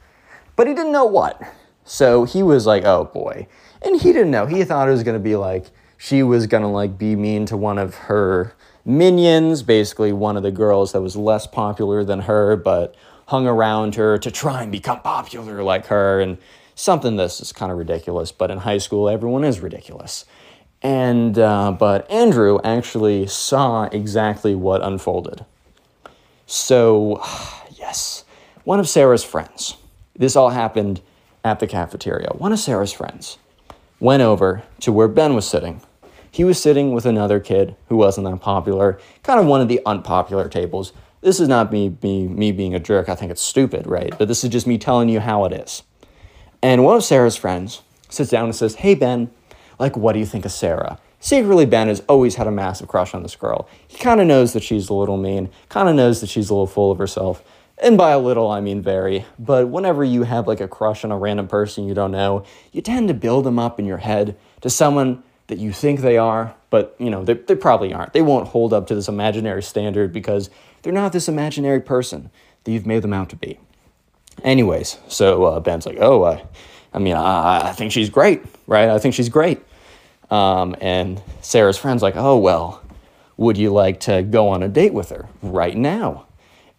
But 0.55 0.67
he 0.67 0.73
didn't 0.73 0.91
know 0.91 1.05
what. 1.05 1.41
So 1.83 2.23
he 2.25 2.41
was 2.41 2.65
like, 2.65 2.83
oh 2.83 3.05
boy. 3.05 3.47
And 3.81 4.01
he 4.01 4.11
didn't 4.11 4.31
know. 4.31 4.47
He 4.47 4.63
thought 4.63 4.87
it 4.87 4.91
was 4.91 5.03
going 5.03 5.17
to 5.17 5.23
be 5.23 5.35
like 5.35 5.67
she 5.97 6.23
was 6.23 6.47
going 6.47 6.63
to 6.63 6.69
like 6.69 6.97
be 6.97 7.15
mean 7.15 7.45
to 7.45 7.57
one 7.57 7.77
of 7.77 7.95
her 7.95 8.55
minions, 8.83 9.61
basically 9.61 10.11
one 10.11 10.35
of 10.35 10.43
the 10.43 10.51
girls 10.51 10.93
that 10.93 11.01
was 11.01 11.15
less 11.15 11.45
popular 11.45 12.03
than 12.03 12.21
her, 12.21 12.55
but 12.55 12.95
hung 13.27 13.47
around 13.47 13.95
her 13.95 14.17
to 14.17 14.31
try 14.31 14.63
and 14.63 14.71
become 14.71 14.99
popular 15.01 15.63
like 15.63 15.85
her. 15.87 16.19
And 16.21 16.37
something 16.75 17.15
this 17.15 17.41
is 17.41 17.51
kind 17.51 17.71
of 17.71 17.77
ridiculous, 17.77 18.31
but 18.31 18.51
in 18.51 18.59
high 18.59 18.77
school, 18.77 19.09
everyone 19.09 19.43
is 19.43 19.59
ridiculous. 19.61 20.25
And, 20.81 21.39
uh, 21.39 21.71
but 21.71 22.09
Andrew 22.11 22.59
actually 22.63 23.25
saw 23.27 23.85
exactly 23.85 24.53
what 24.53 24.83
unfolded. 24.83 25.45
So, 26.45 27.23
yes, 27.71 28.25
one 28.65 28.79
of 28.79 28.87
Sarah's 28.87 29.23
friends, 29.23 29.77
this 30.15 30.35
all 30.35 30.49
happened 30.49 31.01
at 31.43 31.59
the 31.59 31.67
cafeteria. 31.67 32.29
One 32.37 32.51
of 32.51 32.59
Sarah's 32.59 32.93
friends 32.93 33.37
went 33.99 34.21
over 34.21 34.63
to 34.81 34.91
where 34.91 35.07
Ben 35.07 35.33
was 35.33 35.47
sitting. 35.47 35.81
He 36.29 36.43
was 36.43 36.61
sitting 36.61 36.91
with 36.91 37.05
another 37.05 37.39
kid 37.39 37.75
who 37.87 37.95
wasn't 37.95 38.27
that 38.29 38.41
popular, 38.41 38.99
kind 39.23 39.39
of 39.39 39.45
one 39.45 39.61
of 39.61 39.69
the 39.69 39.81
unpopular 39.85 40.49
tables. 40.49 40.91
this 41.21 41.39
is 41.39 41.47
not 41.47 41.71
me, 41.71 41.97
me, 42.03 42.27
me 42.27 42.51
being 42.51 42.75
a 42.75 42.79
jerk. 42.79 43.07
I 43.07 43.15
think 43.15 43.31
it's 43.31 43.41
stupid, 43.41 43.87
right? 43.87 44.13
But 44.17 44.27
this 44.27 44.43
is 44.43 44.49
just 44.49 44.67
me 44.67 44.77
telling 44.77 45.07
you 45.07 45.21
how 45.21 45.45
it 45.45 45.53
is. 45.53 45.81
And 46.65 46.83
one 46.83 46.95
of 46.95 47.03
Sarah's 47.03 47.35
friends 47.35 47.83
sits 48.09 48.31
down 48.31 48.45
and 48.45 48.55
says, 48.55 48.73
Hey, 48.73 48.95
Ben, 48.95 49.29
like, 49.77 49.95
what 49.95 50.13
do 50.13 50.19
you 50.19 50.25
think 50.25 50.45
of 50.45 50.51
Sarah? 50.51 50.97
Secretly, 51.19 51.67
Ben 51.67 51.89
has 51.89 52.01
always 52.09 52.35
had 52.35 52.47
a 52.47 52.51
massive 52.51 52.87
crush 52.87 53.13
on 53.13 53.21
this 53.21 53.35
girl. 53.35 53.69
He 53.87 53.99
kind 53.99 54.19
of 54.19 54.25
knows 54.25 54.53
that 54.53 54.63
she's 54.63 54.89
a 54.89 54.93
little 54.95 55.17
mean, 55.17 55.51
kind 55.69 55.87
of 55.87 55.93
knows 55.93 56.21
that 56.21 56.29
she's 56.31 56.49
a 56.49 56.55
little 56.55 56.65
full 56.65 56.91
of 56.91 56.97
herself. 56.97 57.43
And 57.77 57.99
by 57.99 58.09
a 58.13 58.19
little, 58.19 58.49
I 58.49 58.61
mean 58.61 58.81
very. 58.81 59.27
But 59.37 59.69
whenever 59.69 60.03
you 60.03 60.23
have 60.23 60.47
like 60.47 60.59
a 60.59 60.67
crush 60.67 61.05
on 61.05 61.11
a 61.11 61.17
random 61.19 61.47
person 61.47 61.87
you 61.87 61.93
don't 61.93 62.09
know, 62.09 62.43
you 62.71 62.81
tend 62.81 63.09
to 63.09 63.13
build 63.13 63.45
them 63.45 63.59
up 63.59 63.77
in 63.77 63.85
your 63.85 63.99
head 63.99 64.35
to 64.61 64.69
someone 64.71 65.21
that 65.45 65.59
you 65.59 65.71
think 65.71 65.99
they 65.99 66.17
are, 66.17 66.55
but 66.71 66.95
you 66.97 67.11
know, 67.11 67.23
they, 67.23 67.35
they 67.35 67.55
probably 67.55 67.93
aren't. 67.93 68.13
They 68.13 68.23
won't 68.23 68.47
hold 68.47 68.73
up 68.73 68.87
to 68.87 68.95
this 68.95 69.07
imaginary 69.07 69.61
standard 69.61 70.11
because 70.11 70.49
they're 70.81 70.91
not 70.91 71.13
this 71.13 71.27
imaginary 71.27 71.81
person 71.81 72.31
that 72.63 72.71
you've 72.71 72.87
made 72.87 73.03
them 73.03 73.13
out 73.13 73.29
to 73.29 73.35
be. 73.35 73.59
Anyways, 74.43 74.97
so 75.07 75.45
uh, 75.45 75.59
Ben's 75.59 75.85
like, 75.85 75.97
oh, 75.99 76.23
I, 76.23 76.45
I 76.93 76.99
mean, 76.99 77.15
I, 77.15 77.69
I 77.69 77.71
think 77.71 77.91
she's 77.91 78.09
great, 78.09 78.43
right? 78.67 78.89
I 78.89 78.99
think 78.99 79.15
she's 79.15 79.29
great. 79.29 79.61
Um, 80.29 80.75
and 80.81 81.21
Sarah's 81.41 81.77
friend's 81.77 82.03
like, 82.03 82.15
oh, 82.15 82.37
well, 82.37 82.81
would 83.37 83.57
you 83.57 83.71
like 83.71 83.99
to 84.01 84.23
go 84.23 84.49
on 84.49 84.63
a 84.63 84.67
date 84.67 84.93
with 84.93 85.09
her 85.09 85.27
right 85.41 85.75
now? 85.75 86.25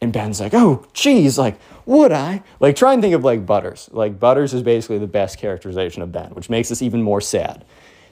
And 0.00 0.12
Ben's 0.12 0.40
like, 0.40 0.52
oh, 0.54 0.86
geez, 0.92 1.38
like, 1.38 1.58
would 1.86 2.12
I? 2.12 2.42
Like, 2.60 2.76
try 2.76 2.92
and 2.92 3.00
think 3.00 3.14
of 3.14 3.24
like 3.24 3.46
Butters. 3.46 3.88
Like, 3.92 4.20
Butters 4.20 4.52
is 4.52 4.62
basically 4.62 4.98
the 4.98 5.06
best 5.06 5.38
characterization 5.38 6.02
of 6.02 6.12
Ben, 6.12 6.30
which 6.30 6.50
makes 6.50 6.68
this 6.68 6.82
even 6.82 7.02
more 7.02 7.20
sad. 7.20 7.64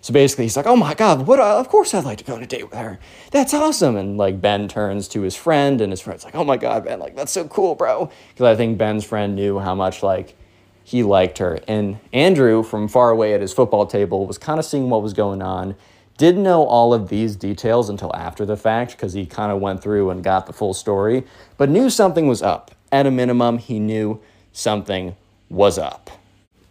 So 0.05 0.13
basically, 0.13 0.45
he's 0.45 0.55
like, 0.55 0.67
"Oh 0.67 0.77
my 0.77 0.93
God, 0.93 1.27
what? 1.27 1.41
Of 1.41 1.71
course, 1.71 1.95
I'd 1.95 2.05
like 2.05 2.19
to 2.19 2.25
go 2.25 2.35
on 2.35 2.43
a 2.43 2.47
date 2.47 2.69
with 2.69 2.79
her. 2.79 2.99
That's 3.31 3.55
awesome." 3.55 3.97
And 3.97 4.19
like 4.19 4.39
Ben 4.39 4.69
turns 4.69 5.09
to 5.09 5.23
his 5.23 5.35
friend, 5.35 5.81
and 5.81 5.91
his 5.91 6.03
friend's 6.03 6.27
like, 6.27 6.35
"Oh 6.35 6.45
my 6.45 6.59
God, 6.59 6.85
Ben, 6.85 7.01
like 7.01 7.17
that's 7.17 7.33
so 7.33 7.49
cool, 7.49 7.75
bro." 7.75 8.11
Because 8.29 8.45
I 8.45 8.55
think 8.55 8.77
Ben's 8.77 9.07
friend 9.07 9.35
knew 9.35 9.61
how 9.61 9.75
much 9.75 10.03
like 10.03 10.37
he 10.85 11.03
liked 11.03 11.39
her, 11.39 11.59
and 11.67 11.99
Andrew 12.13 12.63
from 12.63 12.87
far 12.87 13.09
away 13.09 13.33
at 13.33 13.41
his 13.41 13.55
football 13.55 13.87
table 13.87 14.27
was 14.27 14.37
kind 14.37 14.59
of 14.59 14.67
seeing 14.67 14.91
what 14.91 15.03
was 15.03 15.15
going 15.15 15.41
on. 15.41 15.75
Didn't 16.19 16.43
know 16.43 16.67
all 16.67 16.93
of 16.93 17.09
these 17.09 17.35
details 17.35 17.89
until 17.89 18.15
after 18.15 18.45
the 18.45 18.59
fact 18.59 18.91
because 18.91 19.15
he 19.15 19.25
kind 19.25 19.51
of 19.51 19.63
went 19.63 19.83
through 19.83 20.11
and 20.11 20.23
got 20.23 20.45
the 20.45 20.53
full 20.53 20.75
story, 20.75 21.25
but 21.57 21.71
knew 21.71 21.89
something 21.89 22.29
was 22.29 22.43
up. 22.43 22.73
At 22.93 23.07
a 23.07 23.11
minimum, 23.11 23.57
he 23.57 23.79
knew 23.79 24.21
something 24.53 25.17
was 25.49 25.79
up. 25.79 26.11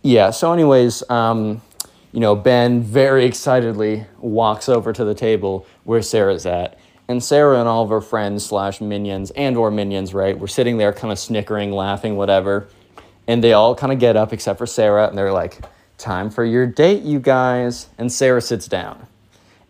Yeah, 0.04 0.30
so, 0.30 0.54
anyways, 0.54 1.10
um, 1.10 1.62
you 2.14 2.20
know, 2.20 2.36
Ben 2.36 2.82
very 2.82 3.26
excitedly 3.26 4.06
walks 4.20 4.70
over 4.70 4.94
to 4.94 5.04
the 5.04 5.16
table 5.16 5.66
where 5.84 6.04
Sarah's 6.04 6.46
at. 6.46 6.78
And 7.08 7.22
Sarah 7.22 7.60
and 7.60 7.68
all 7.68 7.84
of 7.84 7.90
her 7.90 8.02
friends 8.02 8.46
slash 8.46 8.80
minions 8.80 9.32
and 9.32 9.58
or 9.58 9.72
minions, 9.72 10.14
right, 10.14 10.38
we're 10.38 10.48
sitting 10.48 10.78
there 10.78 10.94
kind 10.94 11.12
of 11.12 11.18
snickering, 11.18 11.72
laughing, 11.72 12.16
whatever. 12.16 12.68
And 13.28 13.44
they 13.44 13.54
all 13.54 13.74
kind 13.76 13.92
of 13.92 13.98
get 13.98 14.16
up 14.16 14.32
except 14.32 14.60
for 14.60 14.68
Sarah 14.68 15.08
and 15.08 15.18
they're 15.18 15.34
like, 15.34 15.66
time 15.98 16.30
for 16.30 16.46
your 16.46 16.68
date, 16.68 17.02
you 17.02 17.20
guys. 17.20 17.88
And 17.98 18.12
Sarah 18.12 18.42
sits 18.42 18.68
down. 18.68 19.08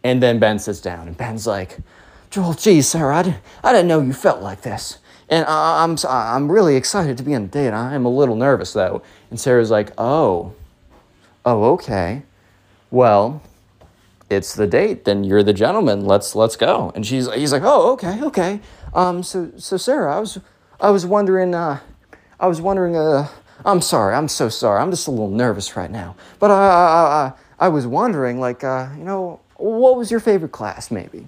And 0.03 0.21
then 0.21 0.37
Ben 0.37 0.59
sits 0.59 0.81
down 0.81 1.07
and 1.07 1.15
Ben's 1.15 1.47
like, 1.47 1.77
Joel, 2.29 2.53
geez, 2.53 2.89
Sarah, 2.89 3.15
I 3.15 3.23
didn't, 3.23 3.41
I 3.63 3.71
didn't 3.71 3.87
know 3.87 4.01
you 4.01 4.11
felt 4.11 4.41
like 4.41 4.63
this. 4.63 4.99
And 5.29 5.45
I'm, 5.47 5.95
I'm 6.09 6.51
really 6.51 6.75
excited 6.75 7.17
to 7.17 7.23
be 7.23 7.35
on 7.35 7.43
a 7.43 7.47
date. 7.47 7.71
I'm 7.71 8.03
a 8.05 8.09
little 8.09 8.35
nervous 8.35 8.73
though. 8.73 9.01
And 9.29 9.39
Sarah's 9.39 9.71
like, 9.71 9.91
oh, 9.97 10.53
oh, 11.45 11.73
okay 11.75 12.23
well, 12.93 13.41
it's 14.29 14.53
the 14.53 14.67
date. 14.67 15.03
Then 15.03 15.23
you're 15.23 15.41
the 15.41 15.51
gentleman. 15.53 16.05
Let's 16.05 16.35
let's 16.35 16.55
go. 16.55 16.91
And 16.93 17.05
she's 17.05 17.31
he's 17.33 17.51
like, 17.51 17.63
oh, 17.65 17.93
okay, 17.93 18.21
okay. 18.21 18.59
Um, 18.93 19.23
so 19.23 19.51
so 19.57 19.77
Sarah, 19.77 20.15
I 20.15 20.19
was 20.19 20.39
I 20.79 20.91
was 20.91 21.03
wondering, 21.05 21.55
uh, 21.55 21.79
I 22.39 22.47
was 22.47 22.61
wondering, 22.61 22.95
uh, 22.95 23.27
I'm 23.65 23.81
sorry, 23.81 24.13
I'm 24.13 24.27
so 24.27 24.47
sorry. 24.47 24.79
I'm 24.79 24.91
just 24.91 25.07
a 25.07 25.11
little 25.11 25.31
nervous 25.31 25.75
right 25.75 25.89
now. 25.89 26.15
But 26.39 26.51
I 26.51 26.67
I 26.67 27.25
I, 27.25 27.65
I 27.65 27.69
was 27.69 27.87
wondering, 27.87 28.39
like, 28.39 28.63
uh, 28.63 28.89
you 28.95 29.03
know, 29.03 29.39
what 29.55 29.97
was 29.97 30.11
your 30.11 30.19
favorite 30.19 30.51
class, 30.51 30.91
maybe? 30.91 31.27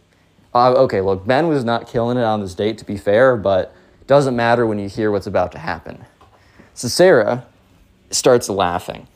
Uh, 0.54 0.72
okay, 0.74 1.02
look, 1.02 1.26
Ben 1.26 1.48
was 1.48 1.64
not 1.64 1.88
killing 1.88 2.18
it 2.18 2.24
on 2.24 2.42
this 2.42 2.54
date, 2.54 2.78
to 2.78 2.86
be 2.86 2.96
fair, 2.96 3.36
but 3.36 3.76
doesn't 4.06 4.36
matter 4.36 4.68
when 4.68 4.78
you 4.78 4.88
hear 4.88 5.12
what's 5.12 5.28
about 5.28 5.52
to 5.54 5.58
happen. 5.58 6.06
So 6.76 6.88
Sarah 6.88 7.44
starts 8.12 8.50
laughing 8.50 9.08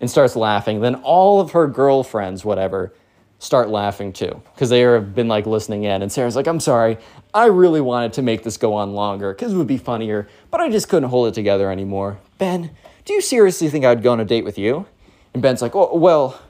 and 0.00 0.10
starts 0.10 0.36
laughing. 0.36 0.80
Then 0.80 0.96
all 0.96 1.40
of 1.40 1.52
her 1.52 1.66
girlfriends, 1.66 2.44
whatever, 2.44 2.92
start 3.38 3.68
laughing 3.68 4.12
too 4.12 4.40
because 4.54 4.70
they 4.70 4.80
have 4.80 5.14
been 5.14 5.28
like 5.28 5.46
listening 5.46 5.84
in. 5.84 6.02
And 6.02 6.10
Sarah's 6.10 6.36
like, 6.36 6.46
I'm 6.46 6.60
sorry, 6.60 6.98
I 7.34 7.46
really 7.46 7.80
wanted 7.80 8.14
to 8.14 8.22
make 8.22 8.42
this 8.42 8.56
go 8.56 8.74
on 8.74 8.92
longer 8.94 9.32
because 9.32 9.52
it 9.52 9.56
would 9.56 9.66
be 9.66 9.78
funnier, 9.78 10.28
but 10.50 10.60
I 10.60 10.70
just 10.70 10.88
couldn't 10.88 11.10
hold 11.10 11.28
it 11.28 11.34
together 11.34 11.70
anymore. 11.70 12.18
Ben, 12.38 12.70
do 13.04 13.12
you 13.12 13.20
seriously 13.20 13.68
think 13.68 13.84
I'd 13.84 14.02
go 14.02 14.12
on 14.12 14.20
a 14.20 14.24
date 14.24 14.44
with 14.44 14.58
you? 14.58 14.86
And 15.34 15.42
Ben's 15.42 15.60
like, 15.60 15.74
oh, 15.74 15.96
well, 15.96 16.40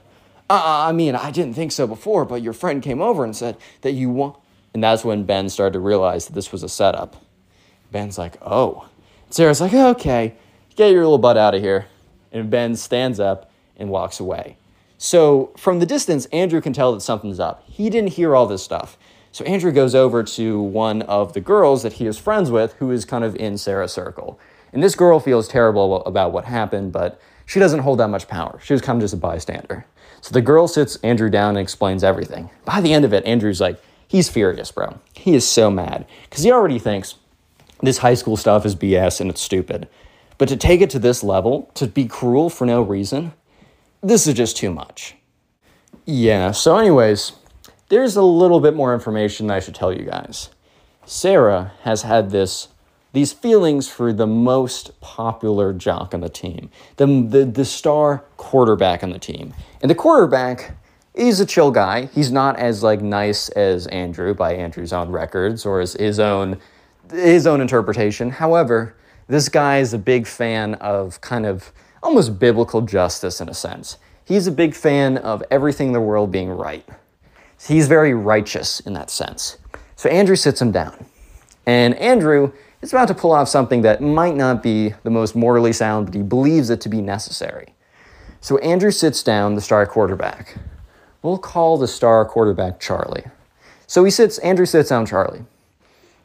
uh, 0.49 0.85
I 0.87 0.93
mean, 0.93 1.13
I 1.13 1.29
didn't 1.31 1.55
think 1.55 1.73
so 1.73 1.87
before, 1.87 2.23
but 2.23 2.41
your 2.41 2.53
friend 2.53 2.81
came 2.81 3.01
over 3.01 3.25
and 3.25 3.35
said 3.35 3.57
that 3.81 3.91
you 3.91 4.09
want. 4.09 4.37
And 4.73 4.83
that's 4.83 5.03
when 5.03 5.23
Ben 5.23 5.49
started 5.49 5.73
to 5.73 5.79
realize 5.79 6.27
that 6.27 6.33
this 6.33 6.51
was 6.51 6.63
a 6.63 6.69
setup. 6.69 7.17
Ben's 7.91 8.17
like, 8.17 8.37
oh. 8.41 8.87
Sarah's 9.29 9.59
like, 9.59 9.73
okay, 9.73 10.35
get 10.75 10.91
your 10.91 11.03
little 11.03 11.17
butt 11.17 11.35
out 11.37 11.53
of 11.53 11.61
here. 11.61 11.87
And 12.37 12.49
Ben 12.49 12.75
stands 12.75 13.19
up 13.19 13.51
and 13.75 13.89
walks 13.89 14.19
away. 14.19 14.57
So 14.97 15.51
from 15.57 15.79
the 15.79 15.85
distance, 15.85 16.25
Andrew 16.27 16.61
can 16.61 16.73
tell 16.73 16.93
that 16.93 17.01
something's 17.01 17.39
up. 17.39 17.63
He 17.67 17.89
didn't 17.89 18.13
hear 18.13 18.35
all 18.35 18.47
this 18.47 18.63
stuff. 18.63 18.97
So 19.31 19.45
Andrew 19.45 19.71
goes 19.71 19.93
over 19.93 20.23
to 20.23 20.59
one 20.59 21.03
of 21.03 21.33
the 21.33 21.41
girls 21.41 21.83
that 21.83 21.93
he 21.93 22.07
is 22.07 22.17
friends 22.17 22.49
with, 22.49 22.73
who 22.73 22.91
is 22.91 23.05
kind 23.05 23.23
of 23.23 23.35
in 23.35 23.57
Sarah's 23.57 23.91
circle. 23.91 24.39
And 24.73 24.81
this 24.81 24.95
girl 24.95 25.19
feels 25.19 25.47
terrible 25.47 26.03
about 26.05 26.31
what 26.31 26.45
happened, 26.45 26.91
but 26.91 27.21
she 27.45 27.59
doesn't 27.59 27.81
hold 27.81 27.99
that 27.99 28.09
much 28.09 28.27
power. 28.27 28.59
She 28.63 28.73
was 28.73 28.81
kind 28.81 28.97
of 28.97 29.03
just 29.03 29.13
a 29.13 29.17
bystander. 29.17 29.85
So 30.21 30.33
the 30.33 30.41
girl 30.41 30.67
sits 30.67 30.97
Andrew 30.97 31.29
down 31.29 31.49
and 31.49 31.59
explains 31.59 32.03
everything. 32.03 32.49
By 32.65 32.81
the 32.81 32.93
end 32.93 33.05
of 33.05 33.13
it, 33.13 33.25
Andrew's 33.25 33.61
like, 33.61 33.79
he's 34.07 34.29
furious, 34.29 34.71
bro. 34.71 34.99
He 35.13 35.35
is 35.35 35.47
so 35.47 35.69
mad 35.69 36.05
because 36.23 36.43
he 36.43 36.51
already 36.51 36.79
thinks 36.79 37.15
this 37.81 37.99
high 37.99 38.15
school 38.15 38.37
stuff 38.37 38.65
is 38.65 38.75
BS 38.75 39.21
and 39.21 39.29
it's 39.29 39.41
stupid. 39.41 39.87
But 40.37 40.49
to 40.49 40.57
take 40.57 40.81
it 40.81 40.89
to 40.91 40.99
this 40.99 41.23
level, 41.23 41.71
to 41.75 41.87
be 41.87 42.05
cruel 42.05 42.49
for 42.49 42.65
no 42.65 42.81
reason, 42.81 43.33
this 44.01 44.27
is 44.27 44.33
just 44.33 44.57
too 44.57 44.71
much. 44.71 45.15
Yeah, 46.05 46.51
so, 46.51 46.77
anyways, 46.77 47.33
there's 47.89 48.15
a 48.15 48.21
little 48.21 48.59
bit 48.59 48.75
more 48.75 48.93
information 48.93 49.49
I 49.49 49.59
should 49.59 49.75
tell 49.75 49.91
you 49.91 50.05
guys. 50.05 50.49
Sarah 51.05 51.73
has 51.83 52.03
had 52.03 52.31
this 52.31 52.67
these 53.13 53.33
feelings 53.33 53.87
for 53.87 54.13
the 54.13 54.27
most 54.27 54.99
popular 55.01 55.73
jock 55.73 56.13
on 56.13 56.19
the 56.19 56.29
team, 56.29 56.69
the, 56.97 57.07
the, 57.07 57.45
the 57.45 57.65
star 57.65 58.23
quarterback 58.35 59.01
on 59.01 59.09
the 59.09 59.17
team. 59.17 59.53
And 59.81 59.89
the 59.89 59.95
quarterback, 59.95 60.77
he's 61.15 61.39
a 61.39 61.45
chill 61.45 61.71
guy. 61.71 62.05
He's 62.13 62.31
not 62.31 62.57
as 62.57 62.83
like 62.83 63.01
nice 63.01 63.49
as 63.49 63.87
Andrew 63.87 64.35
by 64.35 64.53
Andrew's 64.53 64.93
own 64.93 65.09
records 65.09 65.65
or 65.65 65.79
as 65.79 65.93
his 65.93 66.19
own 66.19 66.59
his 67.09 67.47
own 67.47 67.61
interpretation. 67.61 68.29
However, 68.29 68.93
this 69.27 69.49
guy 69.49 69.79
is 69.79 69.93
a 69.93 69.97
big 69.97 70.25
fan 70.25 70.75
of 70.75 71.19
kind 71.21 71.45
of 71.45 71.71
almost 72.01 72.39
biblical 72.39 72.81
justice 72.81 73.41
in 73.41 73.49
a 73.49 73.53
sense. 73.53 73.97
He's 74.23 74.47
a 74.47 74.51
big 74.51 74.73
fan 74.73 75.17
of 75.17 75.43
everything 75.51 75.87
in 75.87 75.93
the 75.93 76.01
world 76.01 76.31
being 76.31 76.49
right. 76.49 76.85
He's 77.65 77.87
very 77.87 78.13
righteous 78.13 78.79
in 78.81 78.93
that 78.93 79.09
sense. 79.09 79.57
So 79.95 80.09
Andrew 80.09 80.35
sits 80.35 80.61
him 80.61 80.71
down. 80.71 81.05
And 81.65 81.95
Andrew 81.95 82.53
is 82.81 82.93
about 82.93 83.07
to 83.09 83.13
pull 83.13 83.31
off 83.31 83.49
something 83.49 83.81
that 83.81 84.01
might 84.01 84.35
not 84.35 84.61
be 84.61 84.93
the 85.03 85.09
most 85.09 85.35
morally 85.35 85.73
sound, 85.73 86.05
but 86.05 86.15
he 86.15 86.21
believes 86.21 86.69
it 86.69 86.79
to 86.81 86.89
be 86.89 87.01
necessary. 87.01 87.73
So 88.41 88.57
Andrew 88.59 88.91
sits 88.91 89.23
down, 89.23 89.55
the 89.55 89.61
star 89.61 89.85
quarterback. 89.85 90.57
We'll 91.21 91.39
call 91.39 91.77
the 91.77 91.87
star 91.87 92.23
quarterback 92.25 92.79
Charlie. 92.79 93.25
So 93.87 94.03
he 94.03 94.11
sits, 94.11 94.37
Andrew 94.39 94.65
sits 94.65 94.89
down 94.89 95.05
Charlie. 95.05 95.43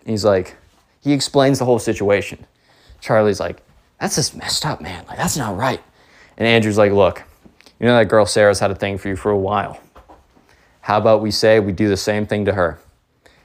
He's 0.05 0.25
like, 0.25 0.57
he 1.01 1.13
explains 1.13 1.59
the 1.59 1.65
whole 1.65 1.79
situation. 1.79 2.47
Charlie's 3.03 3.41
like, 3.41 3.61
that's 4.01 4.15
just 4.17 4.35
messed 4.35 4.65
up, 4.65 4.81
man. 4.81 5.05
Like, 5.07 5.19
that's 5.19 5.37
not 5.37 5.57
right. 5.57 5.83
And 6.39 6.49
Andrew's 6.49 6.79
like, 6.79 6.93
look, 6.93 7.23
you 7.79 7.87
know 7.87 7.99
that 7.99 8.07
girl 8.07 8.25
Sarah's 8.25 8.61
had 8.61 8.71
a 8.71 8.75
thing 8.75 8.97
for 8.97 9.09
you 9.09 9.17
for 9.17 9.31
a 9.31 9.37
while. 9.37 9.79
How 10.81 10.99
about 10.99 11.21
we 11.21 11.31
say 11.31 11.61
we 11.61 11.73
do 11.73 11.89
the 11.89 11.97
same 11.97 12.27
thing 12.27 12.45
to 12.47 12.55
her? 12.55 12.79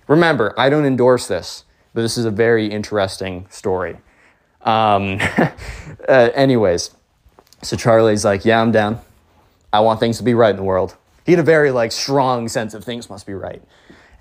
Remember, 0.07 0.53
I 0.57 0.69
don't 0.69 0.85
endorse 0.85 1.27
this, 1.27 1.65
but 1.93 2.01
this 2.01 2.17
is 2.17 2.25
a 2.25 2.31
very 2.31 2.67
interesting 2.67 3.47
story. 3.49 3.97
Um, 4.61 5.19
uh, 6.07 6.29
anyways, 6.33 6.91
so 7.63 7.75
Charlie's 7.75 8.23
like, 8.23 8.45
yeah, 8.45 8.61
I'm 8.61 8.71
down. 8.71 9.01
I 9.73 9.79
want 9.81 9.99
things 9.99 10.17
to 10.17 10.23
be 10.23 10.33
right 10.33 10.51
in 10.51 10.55
the 10.55 10.63
world. 10.63 10.95
He 11.25 11.31
had 11.31 11.39
a 11.39 11.43
very 11.43 11.71
like 11.71 11.91
strong 11.91 12.47
sense 12.47 12.73
of 12.73 12.83
things 12.83 13.09
must 13.09 13.25
be 13.25 13.33
right. 13.33 13.61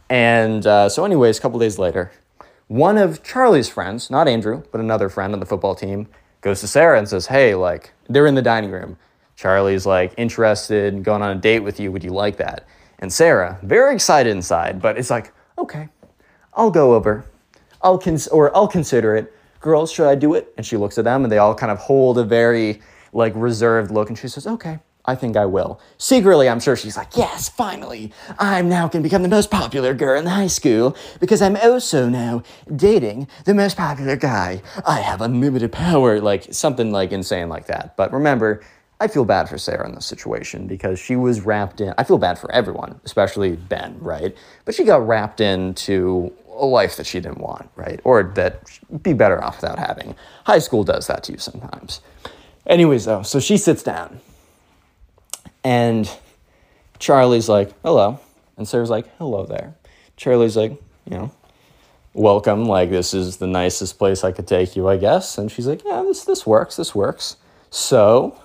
And 0.09 0.66
uh, 0.66 0.88
so, 0.88 1.05
anyways, 1.05 1.38
a 1.38 1.40
couple 1.40 1.59
days 1.59 1.79
later, 1.79 2.11
one 2.68 2.98
of 2.98 3.22
Charlie's 3.22 3.68
friends, 3.68 4.11
not 4.11 4.29
Andrew, 4.29 4.62
but 4.72 4.81
another 4.81 5.09
friend 5.09 5.33
on 5.33 5.40
the 5.40 5.46
football 5.46 5.74
team, 5.74 6.09
goes 6.40 6.61
to 6.61 6.68
Sarah 6.68 6.98
and 6.98 7.09
says, 7.09 7.26
Hey, 7.26 7.55
like, 7.55 7.92
they're 8.09 8.26
in 8.26 8.35
the 8.35 8.42
dining 8.42 8.70
room. 8.70 8.96
Charlie's 9.37 9.87
like 9.87 10.14
interested 10.16 10.94
in 10.94 11.02
going 11.02 11.22
on 11.22 11.37
a 11.37 11.40
date 11.40 11.61
with 11.61 11.79
you. 11.79 11.92
Would 11.92 12.02
you 12.02 12.11
like 12.11 12.37
that? 12.38 12.66
And 12.98 13.12
Sarah, 13.12 13.59
very 13.62 13.94
excited 13.94 14.31
inside, 14.31 14.81
but 14.81 14.96
it's 14.96 15.11
like, 15.11 15.33
okay, 15.59 15.88
I'll 16.55 16.70
go 16.70 16.94
over. 16.94 17.26
I'll 17.83 17.98
cons- 17.98 18.29
or 18.29 18.57
I'll 18.57 18.68
consider 18.68 19.14
it. 19.14 19.33
Girls, 19.61 19.92
should 19.92 20.09
I 20.09 20.14
do 20.14 20.35
it? 20.35 20.55
And 20.57 20.64
she 20.64 20.76
looks 20.76 20.96
at 20.96 21.05
them 21.05 21.24
and 21.24 21.31
they 21.31 21.38
all 21.38 21.55
kind 21.55 21.70
of 21.70 21.79
hold 21.79 22.18
a 22.18 22.24
very 22.24 22.81
like 23.12 23.33
reserved 23.37 23.90
look 23.90 24.09
and 24.09 24.18
she 24.18 24.29
says, 24.29 24.46
"Okay, 24.46 24.79
I 25.07 25.14
think 25.14 25.37
I 25.37 25.47
will." 25.47 25.81
Secretly, 25.99 26.49
I'm 26.49 26.61
sure 26.61 26.77
she's 26.77 26.97
like, 26.97 27.16
"Yes, 27.16 27.49
finally. 27.49 28.12
I'm 28.38 28.69
now 28.69 28.88
to 28.88 29.01
become 29.01 29.23
the 29.23 29.29
most 29.29 29.51
popular 29.51 29.95
girl 29.95 30.19
in 30.19 30.25
the 30.25 30.31
high 30.31 30.47
school 30.47 30.97
because 31.21 31.42
I'm 31.42 31.57
also 31.57 32.09
now 32.09 32.42
dating 32.75 33.29
the 33.45 33.55
most 33.55 33.77
popular 33.77 34.16
guy. 34.16 34.62
I 34.87 35.01
have 35.01 35.21
unlimited 35.21 35.73
power." 35.73 36.21
Like 36.21 36.49
something 36.51 36.90
like 36.90 37.12
insane 37.12 37.49
like 37.49 37.66
that. 37.66 37.97
But 37.97 38.12
remember, 38.12 38.61
I 38.99 39.09
feel 39.09 39.27
bad 39.27 39.49
for 39.49 39.59
Sarah 39.59 39.87
in 39.87 39.95
this 39.95 40.07
situation 40.07 40.66
because 40.66 40.99
she 40.99 41.16
was 41.16 41.42
wrapped 41.42 41.81
in. 41.83 41.92
I 41.99 42.05
feel 42.05 42.16
bad 42.16 42.38
for 42.38 42.51
everyone, 42.51 43.01
especially 43.05 43.57
Ben, 43.57 43.97
right? 44.01 44.35
But 44.64 44.75
she 44.75 44.85
got 44.85 45.07
wrapped 45.07 45.40
into 45.40 46.33
a 46.59 46.64
life 46.64 46.97
that 46.97 47.07
she 47.07 47.21
didn't 47.21 47.40
want, 47.40 47.69
right? 47.77 48.01
Or 48.05 48.23
that 48.37 48.62
be 49.03 49.12
better 49.12 49.42
off 49.42 49.61
without 49.61 49.79
having. 49.79 50.14
High 50.47 50.61
school 50.61 50.83
does 50.83 51.07
that 51.09 51.23
to 51.25 51.33
you 51.33 51.38
sometimes. 51.38 52.01
Anyways, 52.66 53.05
though, 53.05 53.23
so 53.23 53.38
she 53.38 53.59
sits 53.59 53.83
down 53.83 54.21
and 55.66 56.09
Charlie's 57.00 57.48
like, 57.48 57.72
hello. 57.83 58.20
And 58.57 58.68
Sarah's 58.68 58.88
like, 58.88 59.09
hello 59.18 59.46
there. 59.46 59.74
Charlie's 60.16 60.57
like, 60.57 60.70
you 60.70 61.11
know, 61.11 61.33
welcome. 62.14 62.66
Like, 62.66 62.90
this 62.90 63.12
is 63.12 63.38
the 63.38 63.48
nicest 63.48 63.98
place 63.98 64.22
I 64.22 64.31
could 64.31 64.46
take 64.46 64.76
you, 64.76 64.88
I 64.88 64.96
guess. 64.96 65.38
And 65.38 65.50
she's 65.50 65.66
like, 65.66 65.83
yeah, 65.85 66.02
this, 66.02 66.24
this 66.24 66.46
works. 66.46 66.76
This 66.76 66.94
works. 66.94 67.37
So, 67.68 68.40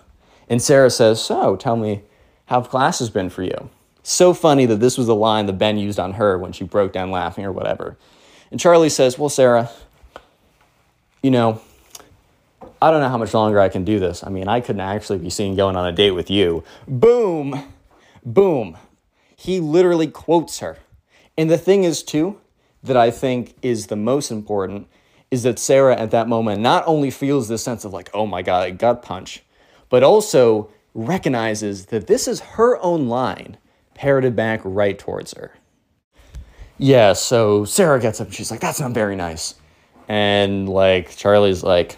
and 0.50 0.60
Sarah 0.60 0.90
says, 0.90 1.24
so 1.24 1.56
tell 1.56 1.76
me 1.76 2.02
how 2.48 2.62
class 2.62 2.98
has 2.98 3.12
been 3.12 3.30
for 3.30 3.44
you. 3.44 3.70
So 4.02 4.34
funny 4.34 4.66
that 4.66 4.80
this 4.80 4.98
was 4.98 5.06
the 5.06 5.14
line 5.14 5.46
that 5.46 5.60
Ben 5.60 5.78
used 5.78 6.00
on 6.00 6.14
her 6.14 6.40
when 6.40 6.54
she 6.54 6.64
broke 6.64 6.92
down 6.92 7.12
laughing 7.12 7.46
or 7.46 7.52
whatever. 7.52 7.98
And 8.50 8.60
Charlie 8.60 8.90
says, 8.90 9.20
well, 9.20 9.30
Sarah, 9.30 9.70
you 11.22 11.30
know, 11.30 11.62
I 12.82 12.90
don't 12.90 13.02
know 13.02 13.10
how 13.10 13.18
much 13.18 13.34
longer 13.34 13.60
I 13.60 13.70
can 13.70 13.86
do 13.86 14.00
this. 14.00 14.24
I 14.24 14.30
mean, 14.30 14.48
I 14.48 14.60
couldn't 14.60 14.82
actually 14.82 15.20
be 15.20 15.30
seen 15.30 15.56
going 15.56 15.76
on 15.76 15.86
a 15.86 15.92
date 15.92 16.12
with 16.12 16.32
you. 16.32 16.64
Boom, 16.88 17.64
boom. 18.26 18.78
He 19.36 19.60
literally 19.60 20.08
quotes 20.08 20.60
her. 20.60 20.80
And 21.38 21.50
the 21.50 21.58
thing 21.58 21.84
is, 21.84 22.02
too, 22.02 22.40
that 22.84 22.98
I 22.98 23.12
think 23.12 23.56
is 23.62 23.88
the 23.88 23.96
most 23.96 24.32
important 24.32 24.88
is 25.30 25.44
that 25.44 25.60
Sarah 25.60 25.96
at 25.96 26.12
that 26.12 26.28
moment 26.28 26.62
not 26.62 26.84
only 26.88 27.10
feels 27.10 27.48
this 27.48 27.64
sense 27.64 27.86
of 27.86 27.94
like, 27.94 28.10
oh 28.14 28.26
my 28.26 28.42
God, 28.42 28.68
a 28.68 28.72
gut 28.72 29.02
punch, 29.02 29.44
but 29.90 30.04
also 30.04 30.70
recognizes 30.94 31.88
that 31.88 32.08
this 32.08 32.28
is 32.28 32.42
her 32.42 32.78
own 32.82 33.08
line 33.08 33.58
parroted 33.94 34.36
back 34.36 34.60
right 34.64 34.98
towards 35.00 35.34
her. 35.34 35.54
Yeah, 36.78 37.14
so 37.14 37.64
Sarah 37.64 38.00
gets 38.00 38.20
up 38.20 38.28
and 38.28 38.36
she's 38.36 38.52
like, 38.52 38.60
that's 38.60 38.80
not 38.80 38.92
very 38.92 39.16
nice. 39.16 39.56
And 40.08 40.68
like, 40.68 41.16
Charlie's 41.16 41.64
like, 41.64 41.98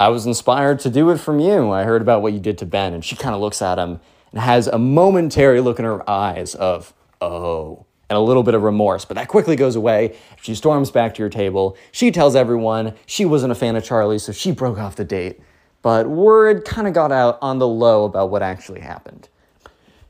I 0.00 0.08
was 0.08 0.26
inspired 0.26 0.78
to 0.80 0.90
do 0.90 1.10
it 1.10 1.18
from 1.18 1.40
you. 1.40 1.70
I 1.70 1.82
heard 1.82 2.02
about 2.02 2.22
what 2.22 2.32
you 2.32 2.38
did 2.38 2.58
to 2.58 2.66
Ben. 2.66 2.94
And 2.94 3.04
she 3.04 3.16
kind 3.16 3.34
of 3.34 3.40
looks 3.40 3.60
at 3.60 3.78
him 3.78 4.00
and 4.32 4.40
has 4.40 4.66
a 4.68 4.78
momentary 4.78 5.60
look 5.60 5.78
in 5.78 5.84
her 5.84 6.08
eyes 6.08 6.54
of, 6.54 6.94
oh, 7.20 7.84
and 8.08 8.16
a 8.16 8.20
little 8.20 8.42
bit 8.42 8.54
of 8.54 8.62
remorse. 8.62 9.04
But 9.04 9.16
that 9.16 9.28
quickly 9.28 9.56
goes 9.56 9.76
away. 9.76 10.16
She 10.40 10.54
storms 10.54 10.90
back 10.90 11.14
to 11.14 11.22
your 11.22 11.28
table. 11.28 11.76
She 11.90 12.10
tells 12.10 12.36
everyone 12.36 12.94
she 13.06 13.24
wasn't 13.24 13.52
a 13.52 13.56
fan 13.56 13.76
of 13.76 13.84
Charlie, 13.84 14.18
so 14.18 14.32
she 14.32 14.52
broke 14.52 14.78
off 14.78 14.96
the 14.96 15.04
date. 15.04 15.40
But 15.82 16.08
word 16.08 16.64
kind 16.64 16.86
of 16.86 16.94
got 16.94 17.12
out 17.12 17.38
on 17.42 17.58
the 17.58 17.68
low 17.68 18.04
about 18.04 18.30
what 18.30 18.42
actually 18.42 18.80
happened. 18.80 19.28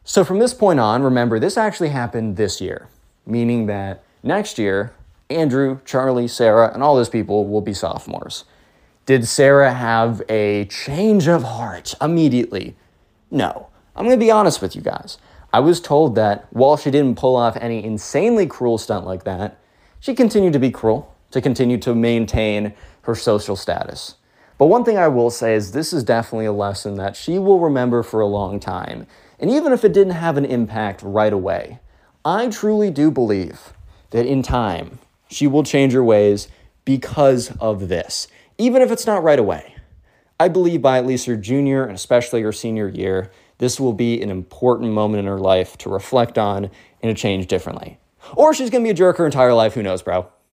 So 0.04 0.24
from 0.24 0.38
this 0.38 0.54
point 0.54 0.80
on, 0.80 1.02
remember, 1.02 1.38
this 1.38 1.56
actually 1.56 1.90
happened 1.90 2.36
this 2.36 2.60
year, 2.60 2.88
meaning 3.26 3.66
that 3.66 4.02
next 4.22 4.58
year, 4.58 4.94
Andrew, 5.28 5.80
Charlie, 5.84 6.28
Sarah, 6.28 6.72
and 6.72 6.82
all 6.82 6.96
those 6.96 7.10
people 7.10 7.46
will 7.46 7.60
be 7.60 7.74
sophomores. 7.74 8.44
Did 9.08 9.26
Sarah 9.26 9.72
have 9.72 10.20
a 10.28 10.66
change 10.66 11.28
of 11.28 11.42
heart 11.42 11.94
immediately? 11.98 12.76
No. 13.30 13.68
I'm 13.96 14.04
going 14.04 14.14
to 14.14 14.22
be 14.22 14.30
honest 14.30 14.60
with 14.60 14.76
you 14.76 14.82
guys. 14.82 15.16
I 15.50 15.60
was 15.60 15.80
told 15.80 16.14
that 16.16 16.46
while 16.50 16.76
she 16.76 16.90
didn't 16.90 17.16
pull 17.16 17.34
off 17.34 17.56
any 17.56 17.82
insanely 17.82 18.46
cruel 18.46 18.76
stunt 18.76 19.06
like 19.06 19.24
that, 19.24 19.58
she 19.98 20.14
continued 20.14 20.52
to 20.52 20.58
be 20.58 20.70
cruel, 20.70 21.16
to 21.30 21.40
continue 21.40 21.78
to 21.78 21.94
maintain 21.94 22.74
her 23.00 23.14
social 23.14 23.56
status. 23.56 24.16
But 24.58 24.66
one 24.66 24.84
thing 24.84 24.98
I 24.98 25.08
will 25.08 25.30
say 25.30 25.54
is 25.54 25.72
this 25.72 25.94
is 25.94 26.04
definitely 26.04 26.44
a 26.44 26.52
lesson 26.52 26.96
that 26.96 27.16
she 27.16 27.38
will 27.38 27.60
remember 27.60 28.02
for 28.02 28.20
a 28.20 28.26
long 28.26 28.60
time. 28.60 29.06
And 29.38 29.50
even 29.50 29.72
if 29.72 29.86
it 29.86 29.94
didn't 29.94 30.16
have 30.16 30.36
an 30.36 30.44
impact 30.44 31.00
right 31.02 31.32
away, 31.32 31.78
I 32.26 32.48
truly 32.48 32.90
do 32.90 33.10
believe 33.10 33.72
that 34.10 34.26
in 34.26 34.42
time 34.42 34.98
she 35.30 35.46
will 35.46 35.62
change 35.62 35.94
her 35.94 36.04
ways 36.04 36.48
because 36.84 37.56
of 37.58 37.88
this 37.88 38.28
even 38.58 38.82
if 38.82 38.90
it's 38.90 39.06
not 39.06 39.22
right 39.22 39.38
away. 39.38 39.74
I 40.40 40.48
believe 40.48 40.82
by 40.82 40.98
at 40.98 41.06
least 41.06 41.26
her 41.26 41.36
junior 41.36 41.84
and 41.84 41.94
especially 41.94 42.42
her 42.42 42.52
senior 42.52 42.88
year, 42.88 43.30
this 43.58 43.80
will 43.80 43.92
be 43.92 44.20
an 44.20 44.30
important 44.30 44.92
moment 44.92 45.20
in 45.20 45.26
her 45.26 45.38
life 45.38 45.76
to 45.78 45.88
reflect 45.88 46.38
on 46.38 46.70
and 47.02 47.16
to 47.16 47.20
change 47.20 47.46
differently. 47.46 47.98
Or 48.36 48.54
she's 48.54 48.70
gonna 48.70 48.84
be 48.84 48.90
a 48.90 48.94
jerk 48.94 49.16
her 49.16 49.26
entire 49.26 49.54
life, 49.54 49.74
who 49.74 49.82
knows, 49.82 50.02
bro? 50.02 50.28